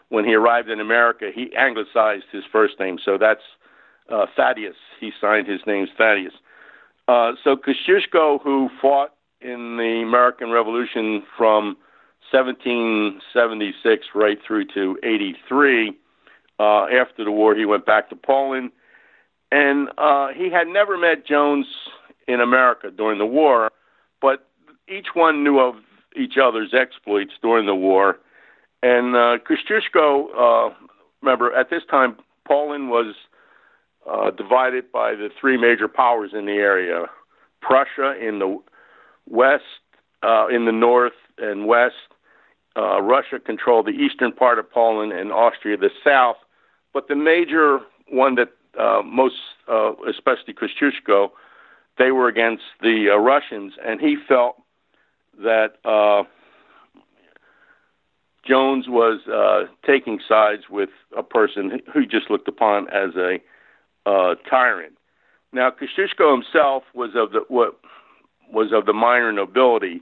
When 0.09 0.25
he 0.25 0.33
arrived 0.33 0.69
in 0.69 0.79
America, 0.79 1.29
he 1.33 1.51
anglicized 1.55 2.25
his 2.31 2.43
first 2.51 2.79
name, 2.79 2.97
so 3.03 3.17
that's 3.19 3.41
uh, 4.11 4.25
Thaddeus. 4.35 4.75
He 4.99 5.11
signed 5.19 5.47
his 5.47 5.61
name 5.67 5.87
Thaddeus. 5.97 6.33
Uh, 7.07 7.33
so 7.43 7.55
Kosciuszko, 7.55 8.41
who 8.41 8.69
fought 8.81 9.13
in 9.41 9.77
the 9.77 10.01
American 10.03 10.51
Revolution 10.51 11.23
from 11.37 11.77
1776 12.31 14.07
right 14.15 14.39
through 14.45 14.65
to 14.73 14.97
83. 15.03 15.93
Uh, 16.57 16.85
after 16.85 17.23
the 17.23 17.31
war, 17.31 17.55
he 17.55 17.65
went 17.65 17.85
back 17.85 18.09
to 18.09 18.15
Poland, 18.15 18.71
and 19.51 19.89
uh, 19.97 20.29
he 20.35 20.49
had 20.49 20.67
never 20.67 20.97
met 20.97 21.27
Jones 21.27 21.67
in 22.27 22.41
America 22.41 22.91
during 22.91 23.19
the 23.19 23.25
war, 23.25 23.71
but 24.21 24.47
each 24.87 25.07
one 25.13 25.43
knew 25.43 25.59
of 25.59 25.75
each 26.15 26.37
other's 26.41 26.73
exploits 26.73 27.33
during 27.41 27.65
the 27.65 27.75
war. 27.75 28.17
And 28.81 29.15
uh, 29.15 29.37
Kosciuszko, 29.47 30.69
uh, 30.71 30.73
remember, 31.21 31.53
at 31.53 31.69
this 31.69 31.83
time, 31.89 32.17
Poland 32.47 32.89
was 32.89 33.15
uh, 34.09 34.31
divided 34.31 34.91
by 34.91 35.15
the 35.15 35.29
three 35.39 35.57
major 35.57 35.87
powers 35.87 36.31
in 36.33 36.45
the 36.45 36.53
area 36.53 37.05
Prussia 37.61 38.13
in 38.21 38.39
the 38.39 38.61
west, 39.27 39.63
uh, 40.21 40.47
in 40.47 40.65
the 40.65 40.71
north 40.71 41.13
and 41.37 41.65
west. 41.65 41.95
Uh, 42.77 43.01
Russia 43.01 43.39
controlled 43.43 43.87
the 43.87 43.91
eastern 43.91 44.31
part 44.31 44.59
of 44.59 44.69
Poland 44.69 45.13
and 45.13 45.31
Austria 45.31 45.77
the 45.77 45.89
south. 46.03 46.37
But 46.93 47.07
the 47.07 47.15
major 47.15 47.79
one 48.09 48.35
that 48.35 48.49
uh, 48.79 49.01
most, 49.03 49.35
uh, 49.67 49.93
especially 50.07 50.53
Kosciuszko, 50.53 51.31
they 51.97 52.11
were 52.11 52.27
against 52.27 52.63
the 52.81 53.07
uh, 53.13 53.17
Russians, 53.17 53.73
and 53.85 53.99
he 53.99 54.17
felt 54.27 54.61
that 55.41 55.75
uh, 55.85 56.23
Jones 58.47 58.85
was 58.87 59.21
uh, 59.27 59.71
taking 59.85 60.19
sides 60.27 60.63
with 60.69 60.89
a 61.17 61.23
person 61.23 61.81
who 61.93 62.05
just 62.05 62.29
looked 62.29 62.47
upon 62.47 62.87
as 62.89 63.15
a 63.15 63.39
uh, 64.05 64.35
tyrant. 64.49 64.93
Now, 65.51 65.71
Kosciuszko 65.71 66.31
himself 66.31 66.83
was 66.93 67.11
of 67.15 67.31
the 67.31 67.41
what 67.47 67.79
was 68.51 68.71
of 68.73 68.85
the 68.85 68.93
minor 68.93 69.31
nobility, 69.31 70.01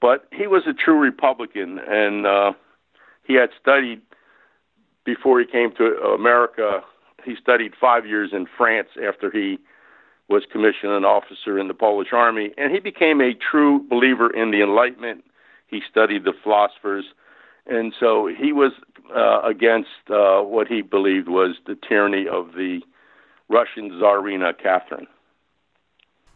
but 0.00 0.26
he 0.32 0.46
was 0.46 0.62
a 0.66 0.72
true 0.72 0.98
Republican, 0.98 1.78
and 1.86 2.26
uh, 2.26 2.52
he 3.24 3.34
had 3.34 3.50
studied 3.60 4.00
before 5.04 5.40
he 5.40 5.46
came 5.46 5.72
to 5.76 5.84
America. 6.14 6.80
He 7.24 7.34
studied 7.40 7.72
five 7.78 8.06
years 8.06 8.30
in 8.32 8.46
France 8.56 8.88
after 9.06 9.30
he 9.30 9.58
was 10.30 10.44
commissioned 10.50 10.92
an 10.92 11.04
officer 11.04 11.58
in 11.58 11.66
the 11.66 11.74
Polish 11.74 12.12
army, 12.12 12.52
and 12.56 12.72
he 12.72 12.78
became 12.78 13.20
a 13.20 13.34
true 13.34 13.84
believer 13.90 14.30
in 14.30 14.52
the 14.52 14.62
Enlightenment. 14.62 15.24
He 15.66 15.80
studied 15.90 16.24
the 16.24 16.32
philosophers, 16.42 17.04
and 17.66 17.92
so 17.98 18.28
he 18.28 18.52
was 18.52 18.72
uh, 19.14 19.42
against 19.42 19.88
uh, 20.08 20.40
what 20.40 20.68
he 20.68 20.82
believed 20.82 21.28
was 21.28 21.56
the 21.66 21.76
tyranny 21.86 22.26
of 22.28 22.52
the 22.52 22.80
Russian 23.48 23.90
Tsarina 23.90 24.56
Catherine. 24.56 25.08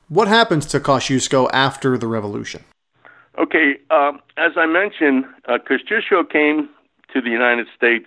What 0.09 0.27
happens 0.27 0.67
to 0.67 0.81
Kosciuszko 0.81 1.49
after 1.53 1.97
the 1.97 2.09
revolution? 2.09 2.65
Okay, 3.39 3.79
um, 3.91 4.21
as 4.37 4.53
I 4.57 4.67
mentioned, 4.67 5.25
uh, 5.47 5.59
Kosciuszko 5.59 6.29
came 6.29 6.69
to 7.13 7.21
the 7.21 7.31
United 7.31 7.69
States 7.77 8.07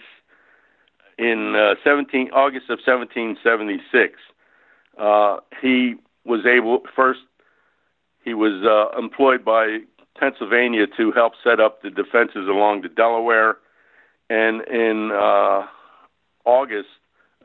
in 1.17 1.56
uh, 1.56 1.75
17 1.84 2.29
August 2.34 2.70
of 2.70 2.79
1776. 2.86 4.19
Uh, 4.98 5.38
he 5.62 5.96
was 6.26 6.46
able 6.46 6.82
first. 6.96 7.20
He 8.24 8.34
was 8.34 8.64
uh, 8.66 8.98
employed 8.98 9.46
by 9.46 9.80
Pennsylvania 10.20 10.86
to 10.98 11.12
help 11.12 11.34
set 11.44 11.60
up 11.60 11.82
the 11.82 11.90
defenses 11.90 12.48
along 12.48 12.82
the 12.82 12.90
Delaware, 12.90 13.58
and 14.30 14.62
in 14.68 15.12
uh, 15.14 15.66
August, 16.44 16.90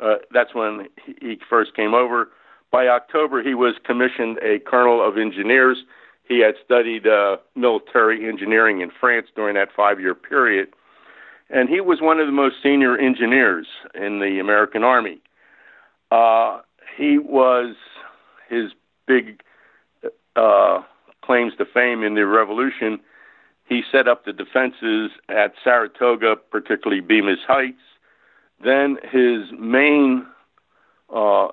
uh, 0.01 0.17
that's 0.33 0.55
when 0.55 0.88
he 1.21 1.38
first 1.49 1.77
came 1.77 1.95
over. 1.95 2.31
By 2.71 2.88
October, 2.88 3.43
he 3.43 3.55
was 3.55 3.75
commissioned 3.85 4.38
a 4.38 4.59
colonel 4.59 5.07
of 5.07 5.19
engineers. 5.19 5.85
He 6.27 6.41
had 6.41 6.55
studied 6.65 7.07
uh, 7.07 7.37
military 7.55 8.27
engineering 8.27 8.81
in 8.81 8.91
France 8.99 9.27
during 9.37 9.55
that 9.57 9.69
five-year 9.77 10.15
period, 10.15 10.69
and 11.51 11.69
he 11.69 11.81
was 11.81 12.01
one 12.01 12.19
of 12.19 12.27
the 12.27 12.33
most 12.33 12.57
senior 12.62 12.97
engineers 12.97 13.67
in 13.95 14.21
the 14.21 14.38
American 14.41 14.83
Army. 14.83 15.21
Uh, 16.11 16.61
he 16.96 17.18
was 17.18 17.74
his 18.48 18.72
big 19.07 19.42
uh, 20.37 20.83
claims 21.24 21.52
to 21.59 21.64
fame 21.64 22.02
in 22.02 22.14
the 22.14 22.26
Revolution. 22.26 23.00
He 23.64 23.83
set 23.90 24.09
up 24.09 24.24
the 24.24 24.33
defenses 24.33 25.11
at 25.28 25.55
Saratoga, 25.62 26.37
particularly 26.50 27.00
Bemis 27.00 27.38
Heights. 27.46 27.81
Then 28.62 28.98
his 29.11 29.50
main 29.59 30.26
uh, 31.14 31.48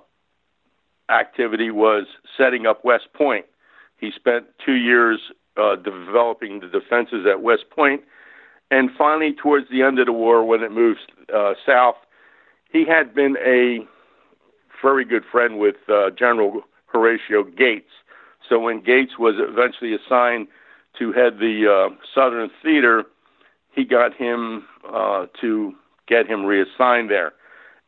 activity 1.09 1.71
was 1.71 2.05
setting 2.37 2.65
up 2.65 2.83
West 2.83 3.07
Point. 3.13 3.45
He 3.97 4.11
spent 4.15 4.45
two 4.63 4.75
years 4.75 5.19
uh, 5.57 5.75
developing 5.75 6.59
the 6.59 6.67
defenses 6.67 7.25
at 7.29 7.41
West 7.41 7.65
Point. 7.69 8.01
And 8.71 8.89
finally, 8.97 9.33
towards 9.33 9.69
the 9.69 9.81
end 9.81 9.99
of 9.99 10.05
the 10.05 10.13
war, 10.13 10.45
when 10.45 10.61
it 10.61 10.71
moved 10.71 11.11
uh, 11.33 11.53
south, 11.65 11.95
he 12.71 12.85
had 12.85 13.15
been 13.15 13.35
a 13.37 13.79
very 14.81 15.05
good 15.05 15.23
friend 15.31 15.59
with 15.59 15.75
uh, 15.87 16.09
General 16.11 16.61
Horatio 16.87 17.43
Gates. 17.43 17.91
So 18.47 18.59
when 18.59 18.81
Gates 18.81 19.19
was 19.19 19.35
eventually 19.37 19.93
assigned 19.93 20.47
to 20.97 21.11
head 21.11 21.39
the 21.39 21.89
uh, 21.91 21.95
Southern 22.13 22.49
Theater, 22.63 23.03
he 23.73 23.83
got 23.83 24.15
him 24.15 24.65
uh, 24.91 25.27
to 25.41 25.73
get 26.07 26.27
him 26.27 26.45
reassigned 26.45 27.09
there. 27.09 27.33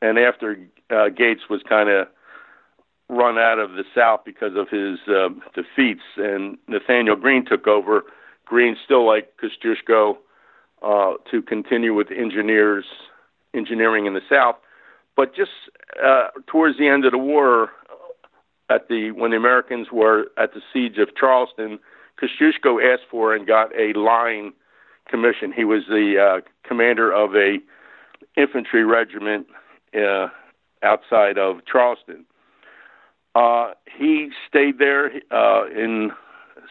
And 0.02 0.20
after 0.20 0.58
uh, 0.90 1.10
Gates 1.10 1.42
was 1.50 1.62
kind 1.68 1.90
of 1.90 2.08
run 3.10 3.38
out 3.38 3.60
of 3.60 3.72
the 3.74 3.84
South 3.94 4.22
because 4.24 4.56
of 4.56 4.70
his 4.70 5.00
uh, 5.08 5.30
defeats, 5.54 6.04
and 6.18 6.58
Nathaniel 6.68 7.16
Greene 7.16 7.46
took 7.46 7.68
over. 7.68 8.04
Greene 8.46 8.78
still 8.84 9.06
liked 9.06 9.40
Kosciuszko 9.42 10.18
uh, 10.82 11.14
to 11.30 11.42
continue 11.42 11.94
with 11.94 12.08
engineers 12.12 12.86
engineering 13.54 14.06
in 14.06 14.14
the 14.14 14.22
South, 14.30 14.56
but 15.16 15.36
just 15.36 15.52
uh, 16.04 16.28
towards 16.48 16.78
the 16.78 16.88
end 16.88 17.06
of 17.06 17.12
the 17.12 17.18
war, 17.18 17.70
at 18.70 18.88
the 18.88 19.12
when 19.12 19.32
the 19.32 19.38
Americans 19.38 19.88
were 19.92 20.28
at 20.38 20.54
the 20.54 20.62
siege 20.74 20.98
of 20.98 21.16
Charleston, 21.16 21.80
Kosciuszko 22.20 22.80
asked 22.82 23.04
for 23.10 23.36
and 23.36 23.46
got 23.46 23.70
a 23.78 23.98
line 23.98 24.54
commission. 25.08 25.52
He 25.52 25.66
was 25.66 25.84
the 25.88 26.16
uh, 26.18 26.68
commander 26.68 27.12
of 27.12 27.36
a 27.36 27.58
infantry 28.38 28.84
regiment 28.84 29.48
uh, 29.96 30.28
outside 30.84 31.38
of 31.38 31.58
Charleston. 31.70 32.26
Uh, 33.36 33.72
he 33.86 34.30
stayed 34.48 34.78
there 34.80 35.08
uh, 35.32 35.66
in 35.68 36.12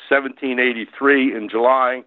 1783 0.09 1.37
in 1.37 1.49
July. 1.49 2.03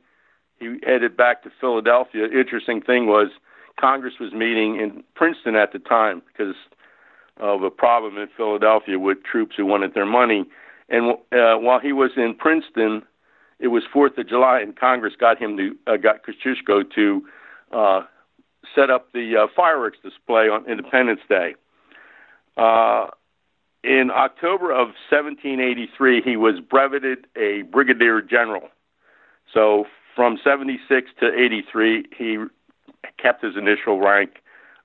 He 0.59 0.77
headed 0.83 1.17
back 1.17 1.43
to 1.43 1.51
Philadelphia. 1.59 2.25
Interesting 2.25 2.81
thing 2.81 3.07
was 3.07 3.29
Congress 3.79 4.15
was 4.19 4.33
meeting 4.33 4.79
in 4.79 5.03
Princeton 5.15 5.55
at 5.55 5.73
the 5.73 5.79
time 5.79 6.21
because 6.27 6.55
of 7.37 7.63
a 7.63 7.71
problem 7.71 8.17
in 8.17 8.27
Philadelphia 8.35 8.99
with 8.99 9.23
troops 9.23 9.55
who 9.57 9.65
wanted 9.65 9.93
their 9.93 10.05
money. 10.05 10.45
And 10.89 11.13
uh, 11.31 11.55
while 11.57 11.79
he 11.79 11.91
was 11.91 12.11
in 12.15 12.35
Princeton, 12.35 13.03
it 13.59 13.67
was 13.67 13.83
Fourth 13.91 14.17
of 14.17 14.27
July, 14.27 14.59
and 14.59 14.75
Congress 14.75 15.13
got 15.19 15.37
him 15.37 15.57
to 15.57 15.75
uh, 15.87 15.97
got 15.97 16.21
Kosciuszko 16.23 16.83
to 16.93 17.25
uh, 17.71 18.01
set 18.75 18.89
up 18.89 19.11
the 19.13 19.43
uh, 19.43 19.47
fireworks 19.55 19.97
display 20.03 20.49
on 20.49 20.69
Independence 20.69 21.21
Day. 21.27 21.55
Uh, 22.57 23.07
in 23.83 24.11
October 24.11 24.71
of 24.71 24.89
1783, 25.09 26.21
he 26.21 26.37
was 26.37 26.59
breveted 26.59 27.27
a 27.35 27.63
brigadier 27.63 28.21
general. 28.21 28.69
So 29.53 29.85
from 30.15 30.37
76 30.43 31.11
to 31.19 31.27
83, 31.27 32.05
he 32.17 32.37
kept 33.21 33.43
his 33.43 33.55
initial 33.57 33.99
rank 33.99 34.41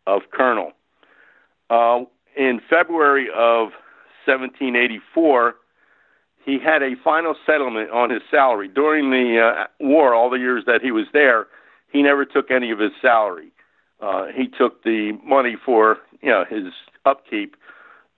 of 0.07 0.23
colonel. 0.33 0.73
Uh, 1.71 2.05
in 2.37 2.61
February 2.69 3.29
of 3.35 3.73
1784, 4.27 5.55
he 6.45 6.59
had 6.59 6.83
a 6.83 6.95
final 7.03 7.35
settlement 7.45 7.91
on 7.91 8.11
his 8.11 8.23
salary. 8.31 8.69
During 8.69 9.11
the 9.11 9.39
uh, 9.41 9.67
war, 9.81 10.15
all 10.15 10.31
the 10.31 10.39
years 10.39 10.65
that 10.67 10.81
he 10.83 10.91
was 10.93 11.07
there, 11.13 11.47
he 11.93 12.03
never 12.03 12.25
took 12.25 12.51
any 12.51 12.71
of 12.71 12.79
his 12.79 12.93
salary. 13.03 13.53
uh, 14.01 14.27
he 14.35 14.47
took 14.47 14.83
the 14.85 15.13
money 15.25 15.57
for 15.63 15.99
you 16.23 16.31
know 16.31 16.45
his 16.49 16.73
upkeep, 17.05 17.57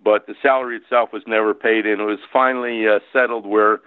but 0.02 0.26
the 0.26 0.34
salary 0.42 0.76
itself 0.76 1.10
was 1.12 1.22
never 1.26 1.54
paid, 1.54 1.86
and 1.86 2.00
it 2.00 2.04
was 2.04 2.18
finally 2.32 2.86
uh, 2.86 2.98
settled 3.12 3.46
where 3.46 3.80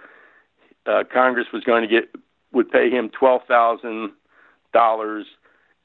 uh, 0.86 1.04
Congress 1.12 1.46
was 1.52 1.64
going 1.64 1.82
to 1.82 1.88
get 1.88 2.10
would 2.52 2.70
pay 2.70 2.90
him 2.90 3.08
twelve 3.10 3.42
thousand 3.46 4.12
dollars, 4.72 5.26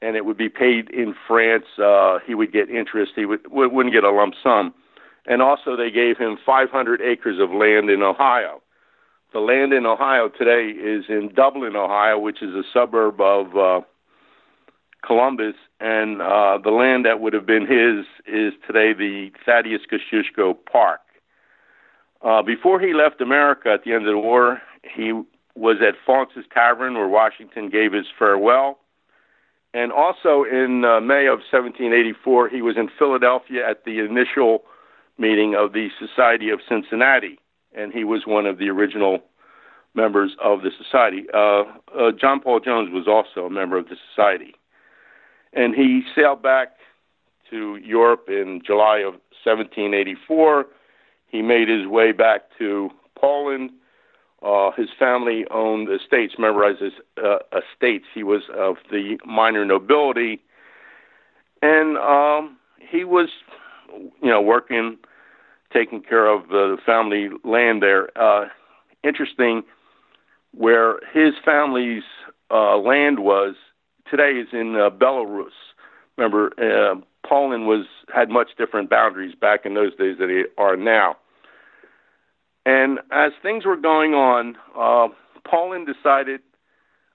and 0.02 0.16
it 0.16 0.24
would 0.24 0.36
be 0.36 0.48
paid 0.48 0.90
in 0.90 1.14
France. 1.26 1.66
Uh, 1.78 2.18
he 2.26 2.34
would 2.34 2.52
get 2.52 2.70
interest. 2.70 3.12
He 3.16 3.24
would 3.24 3.40
wouldn't 3.50 3.94
get 3.94 4.04
a 4.04 4.10
lump 4.10 4.34
sum, 4.42 4.74
and 5.26 5.42
also 5.42 5.76
they 5.76 5.90
gave 5.90 6.18
him 6.18 6.38
500 6.44 7.00
acres 7.00 7.38
of 7.40 7.50
land 7.50 7.90
in 7.90 8.02
Ohio. 8.02 8.62
The 9.32 9.40
land 9.40 9.72
in 9.72 9.86
Ohio 9.86 10.28
today 10.28 10.70
is 10.70 11.04
in 11.08 11.30
Dublin, 11.34 11.76
Ohio, 11.76 12.18
which 12.18 12.42
is 12.42 12.52
a 12.52 12.62
suburb 12.72 13.20
of 13.20 13.56
uh, 13.56 13.80
Columbus, 15.06 15.54
and 15.78 16.20
uh, 16.20 16.58
the 16.62 16.70
land 16.70 17.04
that 17.04 17.20
would 17.20 17.32
have 17.32 17.46
been 17.46 17.62
his 17.62 18.06
is 18.26 18.52
today 18.66 18.92
the 18.92 19.30
Thaddeus 19.46 19.82
Kosciuszko 19.90 20.56
Park. 20.70 21.00
Uh, 22.22 22.42
before 22.42 22.80
he 22.80 22.92
left 22.92 23.20
America 23.20 23.70
at 23.72 23.84
the 23.84 23.92
end 23.92 24.06
of 24.06 24.12
the 24.12 24.18
war, 24.18 24.60
he 24.82 25.12
was 25.54 25.76
at 25.80 25.94
Fraunces 26.04 26.44
Tavern 26.52 26.94
where 26.94 27.08
Washington 27.08 27.70
gave 27.70 27.92
his 27.92 28.06
farewell. 28.18 28.78
And 29.72 29.92
also 29.92 30.44
in 30.44 30.84
uh, 30.84 31.00
May 31.00 31.26
of 31.26 31.40
1784, 31.50 32.48
he 32.48 32.62
was 32.62 32.76
in 32.76 32.88
Philadelphia 32.98 33.68
at 33.68 33.84
the 33.84 34.00
initial 34.00 34.64
meeting 35.16 35.54
of 35.54 35.72
the 35.72 35.88
Society 35.98 36.50
of 36.50 36.60
Cincinnati, 36.68 37.38
and 37.74 37.92
he 37.92 38.02
was 38.02 38.22
one 38.26 38.46
of 38.46 38.58
the 38.58 38.68
original 38.68 39.20
members 39.94 40.32
of 40.42 40.62
the 40.62 40.70
society. 40.76 41.26
Uh, 41.32 41.62
uh, 41.96 42.12
John 42.18 42.40
Paul 42.40 42.60
Jones 42.60 42.90
was 42.92 43.06
also 43.06 43.46
a 43.46 43.50
member 43.50 43.76
of 43.76 43.88
the 43.88 43.96
society. 44.10 44.54
And 45.52 45.74
he 45.74 46.02
sailed 46.14 46.42
back 46.42 46.76
to 47.50 47.76
Europe 47.82 48.26
in 48.28 48.62
July 48.64 48.98
of 48.98 49.14
1784. 49.44 50.66
He 51.26 51.42
made 51.42 51.68
his 51.68 51.86
way 51.86 52.12
back 52.12 52.42
to 52.58 52.90
Poland. 53.18 53.70
Uh, 54.42 54.70
his 54.76 54.88
family 54.98 55.44
owned 55.50 55.88
estates. 55.90 56.34
Remember, 56.38 56.64
as 56.64 56.78
his 56.78 56.92
uh, 57.22 57.38
estates, 57.52 58.06
he 58.14 58.22
was 58.22 58.42
of 58.56 58.76
the 58.90 59.18
minor 59.26 59.64
nobility, 59.64 60.40
and 61.60 61.98
um, 61.98 62.56
he 62.78 63.04
was, 63.04 63.28
you 64.22 64.30
know, 64.30 64.40
working, 64.40 64.96
taking 65.72 66.00
care 66.02 66.26
of 66.26 66.48
the 66.48 66.78
family 66.86 67.28
land 67.44 67.82
there. 67.82 68.08
Uh, 68.18 68.46
interesting, 69.04 69.62
where 70.52 71.00
his 71.12 71.34
family's 71.44 72.02
uh, 72.50 72.78
land 72.78 73.20
was 73.20 73.54
today 74.10 74.32
is 74.40 74.48
in 74.52 74.74
uh, 74.74 74.90
Belarus. 74.90 75.50
Remember, 76.16 76.50
uh, 76.58 76.96
Poland 77.26 77.66
was 77.66 77.86
had 78.12 78.28
much 78.30 78.48
different 78.58 78.90
boundaries 78.90 79.34
back 79.34 79.64
in 79.64 79.74
those 79.74 79.94
days 79.96 80.16
than 80.18 80.28
they 80.28 80.44
are 80.58 80.76
now. 80.76 81.16
And 82.70 83.00
as 83.10 83.32
things 83.42 83.66
were 83.66 83.76
going 83.76 84.14
on, 84.14 84.56
uh, 84.78 85.08
Poland 85.44 85.88
decided 85.88 86.40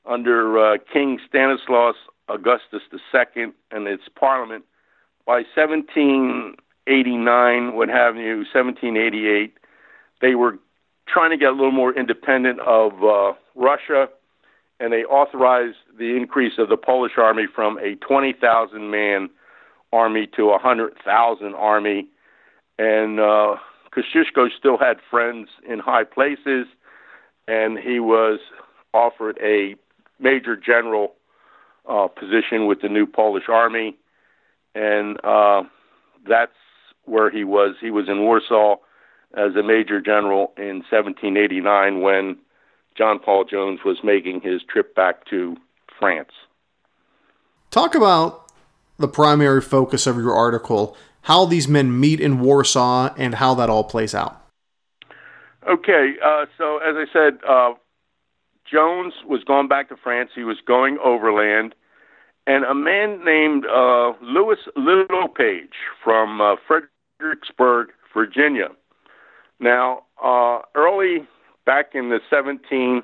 under 0.05 0.59
uh, 0.59 0.75
King 0.91 1.17
Stanislaus 1.29 1.95
Augustus 2.27 2.81
II 2.91 3.53
and 3.71 3.87
its 3.87 4.03
parliament 4.19 4.65
by 5.25 5.43
1789, 5.55 7.73
what 7.73 7.87
have 7.87 8.17
you, 8.17 8.43
1788, 8.53 9.53
they 10.19 10.35
were 10.35 10.59
trying 11.07 11.31
to 11.31 11.37
get 11.37 11.51
a 11.51 11.53
little 11.53 11.71
more 11.71 11.97
independent 11.97 12.59
of 12.59 13.01
uh, 13.01 13.31
Russia 13.55 14.09
and 14.81 14.91
they 14.91 15.05
authorized 15.05 15.77
the 15.97 16.17
increase 16.17 16.57
of 16.57 16.67
the 16.67 16.75
Polish 16.75 17.13
army 17.17 17.45
from 17.55 17.77
a 17.77 17.95
20,000 18.05 18.91
man 18.91 19.29
army 19.93 20.27
to 20.35 20.49
a 20.49 20.59
100,000 20.61 21.55
army. 21.55 22.09
And 22.77 23.21
uh, 23.21 23.55
Kosciuszko 23.95 24.47
still 24.57 24.77
had 24.77 24.97
friends 25.09 25.49
in 25.67 25.79
high 25.79 26.03
places, 26.03 26.67
and 27.47 27.77
he 27.77 27.99
was 27.99 28.39
offered 28.93 29.37
a 29.41 29.75
major 30.19 30.55
general 30.55 31.13
uh, 31.89 32.07
position 32.07 32.67
with 32.67 32.81
the 32.81 32.89
new 32.89 33.05
Polish 33.05 33.45
army. 33.49 33.97
And 34.73 35.17
uh, 35.23 35.63
that's 36.27 36.51
where 37.05 37.29
he 37.29 37.43
was. 37.43 37.75
He 37.79 37.91
was 37.91 38.09
in 38.09 38.21
Warsaw 38.21 38.77
as 39.35 39.55
a 39.55 39.63
major 39.63 40.01
general 40.01 40.53
in 40.57 40.83
1789 40.89 42.01
when 42.01 42.37
John 42.97 43.19
Paul 43.19 43.45
Jones 43.45 43.79
was 43.85 43.97
making 44.03 44.41
his 44.41 44.61
trip 44.69 44.95
back 44.95 45.25
to 45.29 45.55
France. 45.99 46.31
Talk 47.69 47.95
about 47.95 48.51
the 48.97 49.07
primary 49.07 49.61
focus 49.61 50.07
of 50.07 50.17
your 50.17 50.33
article, 50.33 50.95
how 51.25 51.45
these 51.45 51.67
men 51.67 51.99
meet 51.99 52.21
in 52.21 52.39
Warsaw, 52.39 53.13
and 53.17 53.33
how 53.35 53.55
that 53.55 53.67
all 53.67 53.83
plays 53.83 54.13
out. 54.13 54.41
Okay, 55.67 56.13
uh, 56.23 56.45
so 56.55 56.77
as 56.77 56.95
I 56.95 57.05
said, 57.11 57.39
uh, 57.47 57.73
Jones 58.71 59.13
was 59.27 59.43
going 59.43 59.67
back 59.67 59.89
to 59.89 59.95
France. 59.97 60.29
He 60.35 60.43
was 60.43 60.57
going 60.67 60.99
overland, 61.03 61.73
and 62.45 62.63
a 62.63 62.75
man 62.75 63.25
named 63.25 63.65
uh, 63.65 64.13
Lewis 64.21 64.59
Littlepage 64.75 65.73
from 66.03 66.41
uh, 66.41 66.57
Fredericksburg, 66.67 67.89
Virginia. 68.13 68.69
Now, 69.59 70.03
uh, 70.23 70.59
early 70.75 71.27
back 71.65 71.95
in 71.95 72.09
the 72.09 72.19
1760s, 72.31 73.01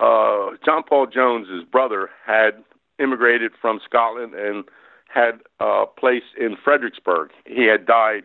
uh, 0.00 0.56
John 0.64 0.82
Paul 0.82 1.06
Jones's 1.06 1.62
brother, 1.70 2.10
had 2.26 2.64
immigrated 2.98 3.52
from 3.60 3.78
Scotland 3.84 4.34
and 4.34 4.64
had 5.12 5.40
a 5.58 5.84
place 5.86 6.22
in 6.38 6.56
Fredericksburg. 6.62 7.30
He 7.46 7.66
had 7.66 7.86
died 7.86 8.24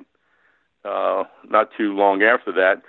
uh, 0.83 1.23
not 1.49 1.69
too 1.77 1.93
long 1.93 2.21
after 2.21 2.51
that. 2.53 2.81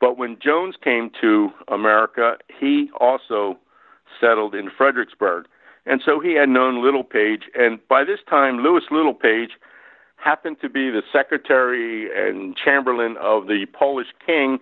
But 0.00 0.18
when 0.18 0.36
Jones 0.42 0.74
came 0.82 1.10
to 1.20 1.50
America, 1.68 2.36
he 2.60 2.90
also 3.00 3.58
settled 4.20 4.54
in 4.54 4.70
Fredericksburg. 4.76 5.46
And 5.86 6.02
so 6.04 6.18
he 6.18 6.34
had 6.34 6.48
known 6.48 6.84
Littlepage. 6.84 7.44
And 7.54 7.78
by 7.88 8.04
this 8.04 8.20
time, 8.28 8.58
Lewis 8.58 8.84
Littlepage 8.90 9.50
happened 10.16 10.56
to 10.62 10.68
be 10.68 10.90
the 10.90 11.02
secretary 11.12 12.08
and 12.16 12.56
chamberlain 12.56 13.16
of 13.20 13.46
the 13.46 13.66
Polish 13.72 14.08
king 14.24 14.58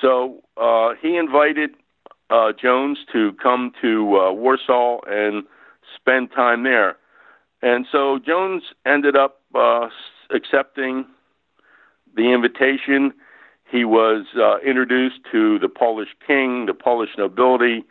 so 0.00 0.42
uh, 0.56 0.90
he 1.00 1.16
invited 1.16 1.70
uh, 2.30 2.52
Jones 2.60 2.98
to 3.12 3.32
come 3.42 3.72
to 3.82 4.16
uh, 4.16 4.32
Warsaw 4.32 5.00
and 5.06 5.44
spend 5.94 6.30
time 6.32 6.62
there. 6.62 6.96
And 7.62 7.86
so 7.90 8.18
Jones 8.18 8.62
ended 8.84 9.16
up 9.16 9.40
uh, 9.54 9.88
accepting 10.34 11.06
the 12.14 12.32
invitation. 12.32 13.12
He 13.70 13.84
was 13.84 14.26
uh, 14.36 14.58
introduced 14.58 15.20
to 15.30 15.58
the 15.58 15.68
Polish 15.68 16.08
king, 16.26 16.66
the 16.66 16.74
Polish 16.74 17.10
nobility, 17.16 17.84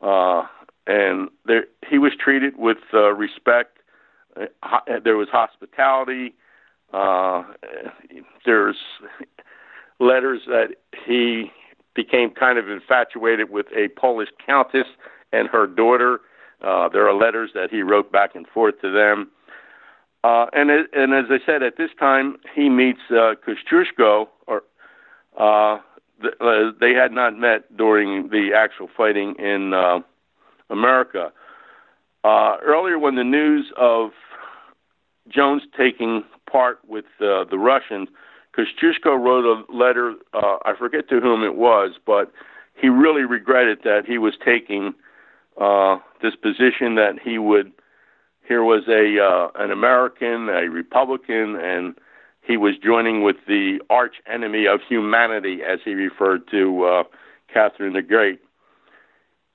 uh, 0.00 0.42
and 0.86 1.30
there, 1.46 1.64
he 1.88 1.98
was 1.98 2.12
treated 2.22 2.56
with 2.58 2.78
uh, 2.92 3.12
respect. 3.14 3.78
Uh, 4.36 4.78
there 5.02 5.16
was 5.16 5.28
hospitality. 5.32 6.34
Uh, 6.92 7.42
there's 8.44 8.76
letters 9.98 10.42
that 10.46 10.76
he 11.06 11.50
became 11.94 12.30
kind 12.30 12.58
of 12.58 12.68
infatuated 12.68 13.50
with 13.50 13.66
a 13.74 13.88
Polish 13.98 14.28
countess 14.44 14.86
and 15.32 15.48
her 15.48 15.66
daughter. 15.66 16.20
Uh, 16.62 16.88
there 16.88 17.08
are 17.08 17.14
letters 17.14 17.50
that 17.54 17.70
he 17.70 17.82
wrote 17.82 18.10
back 18.10 18.34
and 18.34 18.46
forth 18.46 18.80
to 18.80 18.90
them. 18.90 19.30
Uh, 20.22 20.46
and 20.52 20.70
and 20.70 21.12
as 21.12 21.26
I 21.30 21.38
said, 21.44 21.62
at 21.62 21.76
this 21.76 21.90
time 21.98 22.36
he 22.54 22.68
meets 22.68 23.00
uh, 23.10 23.34
Kosciuszko, 23.46 24.26
or 24.46 24.62
uh, 25.38 25.78
the, 26.20 26.30
uh, 26.40 26.72
they 26.80 26.92
had 26.92 27.12
not 27.12 27.36
met 27.36 27.76
during 27.76 28.28
the 28.30 28.50
actual 28.56 28.88
fighting 28.96 29.34
in 29.38 29.74
uh, 29.74 30.00
America. 30.70 31.32
Uh, 32.22 32.56
earlier, 32.64 32.98
when 32.98 33.16
the 33.16 33.24
news 33.24 33.70
of 33.76 34.12
Jones 35.28 35.62
taking 35.76 36.24
part 36.50 36.78
with 36.86 37.04
uh, 37.20 37.44
the 37.44 37.58
Russians 37.58 38.08
Kosciuszko 38.56 39.18
wrote 39.18 39.44
a 39.44 39.72
letter. 39.72 40.14
Uh, 40.32 40.56
I 40.64 40.74
forget 40.78 41.08
to 41.08 41.20
whom 41.20 41.42
it 41.42 41.56
was, 41.56 41.92
but 42.06 42.32
he 42.74 42.88
really 42.88 43.22
regretted 43.22 43.80
that 43.84 44.02
he 44.06 44.18
was 44.18 44.34
taking 44.44 44.94
uh, 45.60 45.98
this 46.22 46.34
position. 46.34 46.94
That 46.94 47.18
he 47.22 47.38
would. 47.38 47.72
Here 48.46 48.62
was 48.62 48.84
a 48.88 49.22
uh, 49.22 49.62
an 49.62 49.70
American, 49.70 50.48
a 50.48 50.68
Republican, 50.68 51.56
and 51.56 51.94
he 52.42 52.56
was 52.56 52.74
joining 52.82 53.22
with 53.22 53.36
the 53.46 53.80
arch 53.88 54.16
enemy 54.26 54.66
of 54.66 54.80
humanity, 54.86 55.60
as 55.62 55.80
he 55.84 55.94
referred 55.94 56.48
to 56.50 56.84
uh, 56.84 57.02
Catherine 57.52 57.94
the 57.94 58.02
Great. 58.02 58.40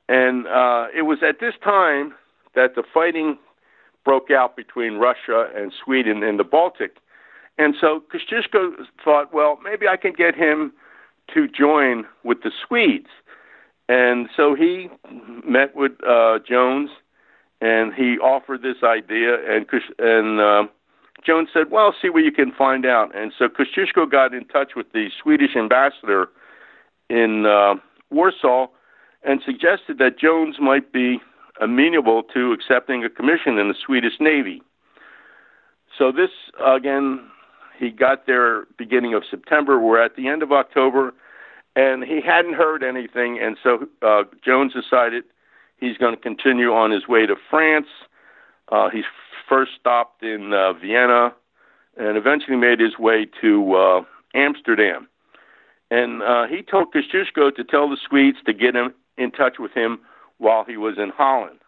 And 0.07 0.47
uh, 0.47 0.87
it 0.95 1.03
was 1.03 1.19
at 1.21 1.39
this 1.39 1.53
time 1.63 2.15
that 2.55 2.73
the 2.75 2.83
fighting 2.91 3.37
broke 4.03 4.31
out 4.31 4.55
between 4.55 4.95
Russia 4.95 5.49
and 5.55 5.71
Sweden 5.83 6.23
in 6.23 6.37
the 6.37 6.43
Baltic 6.43 6.97
and 7.59 7.75
so 7.79 8.01
Kosciuszko 8.11 8.85
thought, 9.03 9.33
well, 9.33 9.59
maybe 9.61 9.85
I 9.87 9.97
can 9.97 10.13
get 10.13 10.33
him 10.33 10.71
to 11.33 11.47
join 11.47 12.05
with 12.23 12.41
the 12.41 12.51
Swedes. 12.65 13.09
And 13.89 14.29
so 14.37 14.53
he 14.53 14.87
met 15.43 15.75
with 15.75 15.93
uh, 16.07 16.37
Jones, 16.47 16.91
and 17.59 17.91
he 17.91 18.19
offered 18.19 18.61
this 18.61 18.83
idea, 18.83 19.37
and 19.49 19.65
and 19.97 20.39
uh, 20.39 20.63
Jones 21.25 21.49
said, 21.51 21.71
"Well, 21.71 21.95
see 21.99 22.09
what 22.09 22.23
you 22.23 22.31
can 22.31 22.51
find 22.51 22.85
out." 22.85 23.15
And 23.15 23.33
so 23.37 23.47
Kosciuszko 23.47 24.09
got 24.09 24.35
in 24.35 24.45
touch 24.45 24.73
with 24.75 24.91
the 24.93 25.07
Swedish 25.21 25.55
ambassador 25.57 26.27
in 27.09 27.47
uh, 27.47 27.81
Warsaw 28.11 28.67
and 29.23 29.41
suggested 29.43 29.97
that 29.97 30.19
Jones 30.19 30.57
might 30.61 30.93
be 30.93 31.19
amenable 31.59 32.21
to 32.35 32.53
accepting 32.53 33.03
a 33.03 33.09
commission 33.09 33.57
in 33.57 33.69
the 33.69 33.75
Swedish 33.85 34.13
Navy. 34.19 34.61
So 35.97 36.11
this 36.11 36.29
again, 36.63 37.27
he 37.79 37.89
got 37.89 38.27
there 38.27 38.65
beginning 38.77 39.15
of 39.15 39.23
September. 39.29 39.79
We're 39.79 39.99
at 39.99 40.15
the 40.15 40.27
end 40.27 40.43
of 40.43 40.51
October, 40.51 41.13
and 41.79 42.03
he 42.03 42.19
hadn't 42.19 42.55
heard 42.55 42.83
anything, 42.83 43.39
and 43.41 43.57
so 43.63 43.87
uh, 44.01 44.23
Jones 44.43 44.73
decided 44.73 45.23
he's 45.77 45.97
going 45.97 46.13
to 46.13 46.21
continue 46.21 46.73
on 46.73 46.91
his 46.91 47.07
way 47.07 47.25
to 47.25 47.35
France. 47.49 47.87
Uh, 48.69 48.89
he 48.89 49.03
first 49.47 49.71
stopped 49.79 50.21
in 50.21 50.51
uh, 50.53 50.73
Vienna, 50.73 51.33
and 51.95 52.17
eventually 52.17 52.57
made 52.57 52.81
his 52.81 52.99
way 52.99 53.25
to 53.39 53.75
uh, 53.75 54.01
Amsterdam. 54.35 55.07
And 55.89 56.21
uh, 56.21 56.47
he 56.47 56.61
told 56.61 56.93
Kosciuszko 56.93 57.55
to 57.55 57.63
tell 57.63 57.89
the 57.89 57.97
Swedes 58.07 58.39
to 58.45 58.53
get 58.53 58.75
him 58.75 58.93
in 59.17 59.31
touch 59.31 59.55
with 59.57 59.71
him 59.71 59.99
while 60.37 60.65
he 60.65 60.75
was 60.75 60.97
in 60.97 61.11
Holland. 61.15 61.59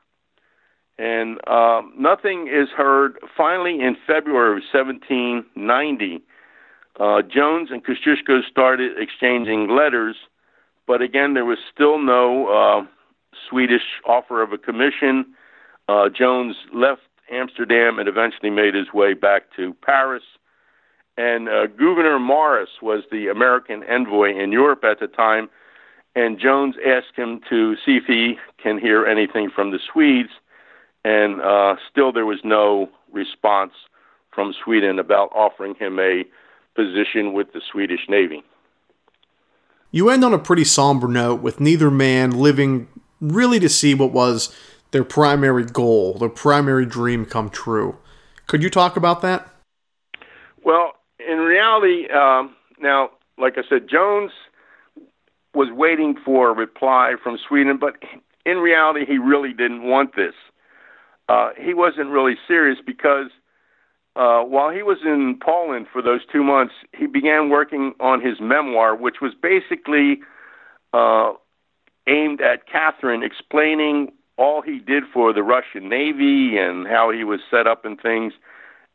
And 0.97 1.39
um, 1.47 1.93
nothing 1.97 2.47
is 2.47 2.67
heard. 2.69 3.17
Finally, 3.36 3.80
in 3.80 3.95
February 4.06 4.58
of 4.58 4.63
1790, 4.74 6.21
uh, 6.99 7.21
Jones 7.21 7.69
and 7.71 7.84
Kosciuszko 7.84 8.41
started 8.49 8.97
exchanging 8.97 9.69
letters, 9.69 10.15
but 10.88 11.01
again, 11.01 11.34
there 11.34 11.45
was 11.45 11.60
still 11.73 11.99
no 11.99 12.47
uh, 12.47 12.86
Swedish 13.49 14.01
offer 14.06 14.41
of 14.41 14.51
a 14.51 14.58
commission. 14.58 15.25
Uh, 15.88 16.10
Jones 16.10 16.56
left 16.73 17.01
Amsterdam 17.32 17.97
and 17.97 18.10
eventually 18.10 18.49
made 18.49 18.75
his 18.75 18.91
way 18.93 19.13
back 19.13 19.43
to 19.56 19.73
Paris. 19.86 20.23
And 21.17 21.49
uh, 21.49 21.67
Gouverneur 21.67 22.19
Morris 22.19 22.69
was 22.82 23.04
the 23.12 23.27
American 23.27 23.84
envoy 23.84 24.38
in 24.38 24.51
Europe 24.51 24.84
at 24.84 24.99
the 24.99 25.08
time, 25.08 25.49
and 26.15 26.39
Jones 26.39 26.75
asked 26.86 27.15
him 27.15 27.41
to 27.49 27.75
see 27.86 27.97
if 27.97 28.04
he 28.06 28.36
can 28.62 28.77
hear 28.77 29.06
anything 29.06 29.49
from 29.54 29.71
the 29.71 29.80
Swedes, 29.91 30.30
and 31.04 31.41
uh, 31.41 31.75
still 31.89 32.12
there 32.12 32.25
was 32.25 32.39
no 32.43 32.89
response 33.12 33.73
from 34.34 34.54
Sweden 34.63 34.99
about 34.99 35.30
offering 35.34 35.75
him 35.75 35.99
a 35.99 36.23
position 36.75 37.34
with 37.34 37.53
the 37.53 37.62
Swedish 37.71 38.01
Navy. 38.07 38.43
You 39.91 40.10
end 40.10 40.23
on 40.23 40.34
a 40.34 40.39
pretty 40.39 40.63
somber 40.63 41.07
note 41.07 41.41
with 41.41 41.60
neither 41.60 41.91
man 41.91 42.31
living 42.31 42.88
really 43.19 43.60
to 43.60 43.69
see 43.69 43.93
what 43.93 44.12
was 44.12 44.55
their 44.91 45.03
primary 45.03 45.65
goal, 45.65 46.17
their 46.17 46.29
primary 46.29 46.86
dream 46.86 47.25
come 47.25 47.49
true. 47.49 47.97
Could 48.47 48.63
you 48.63 48.69
talk 48.69 48.95
about 48.95 49.21
that? 49.21 49.49
Well, 50.63 50.93
in 51.19 51.38
reality, 51.39 52.10
um, 52.10 52.55
now, 52.79 53.12
like 53.38 53.57
I 53.57 53.62
said, 53.67 53.88
Jones 53.89 54.31
was 55.53 55.69
waiting 55.71 56.15
for 56.23 56.49
a 56.49 56.53
reply 56.53 57.15
from 57.21 57.38
Sweden, 57.47 57.77
but 57.77 57.95
in 58.45 58.57
reality, 58.57 59.05
he 59.05 59.17
really 59.17 59.53
didn't 59.53 59.84
want 59.84 60.15
this. 60.15 60.34
Uh, 61.29 61.49
he 61.57 61.73
wasn't 61.73 62.10
really 62.10 62.36
serious 62.47 62.79
because 62.86 63.27
uh, 64.15 64.41
while 64.41 64.71
he 64.71 64.84
was 64.84 64.97
in 65.06 65.39
Poland 65.41 65.88
for 65.91 66.02
those 66.02 66.21
two 66.32 66.43
months, 66.43 66.74
he 66.93 67.08
began 67.08 67.50
working 67.50 67.93
on 68.00 68.21
his 68.21 68.39
memoir, 68.41 68.95
which 68.95 69.15
was 69.21 69.34
basically 69.41 70.19
uh, 70.93 71.34
aimed 72.08 72.41
at 72.41 72.67
Catherine, 72.67 73.24
explaining 73.24 74.12
all 74.38 74.62
he 74.62 74.80
did 74.80 75.04
for 75.13 75.32
the 75.34 75.43
Russian 75.43 75.88
Navy 75.88 76.58
and 76.58 76.88
how 76.88 77.12
he 77.12 77.24
was 77.24 77.39
set 77.50 77.67
up 77.67 77.86
and 77.86 78.00
things. 78.02 78.34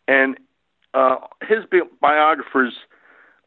And 0.07 0.37
uh, 0.93 1.17
his 1.41 1.65
bi- 1.71 1.89
biographers, 2.01 2.75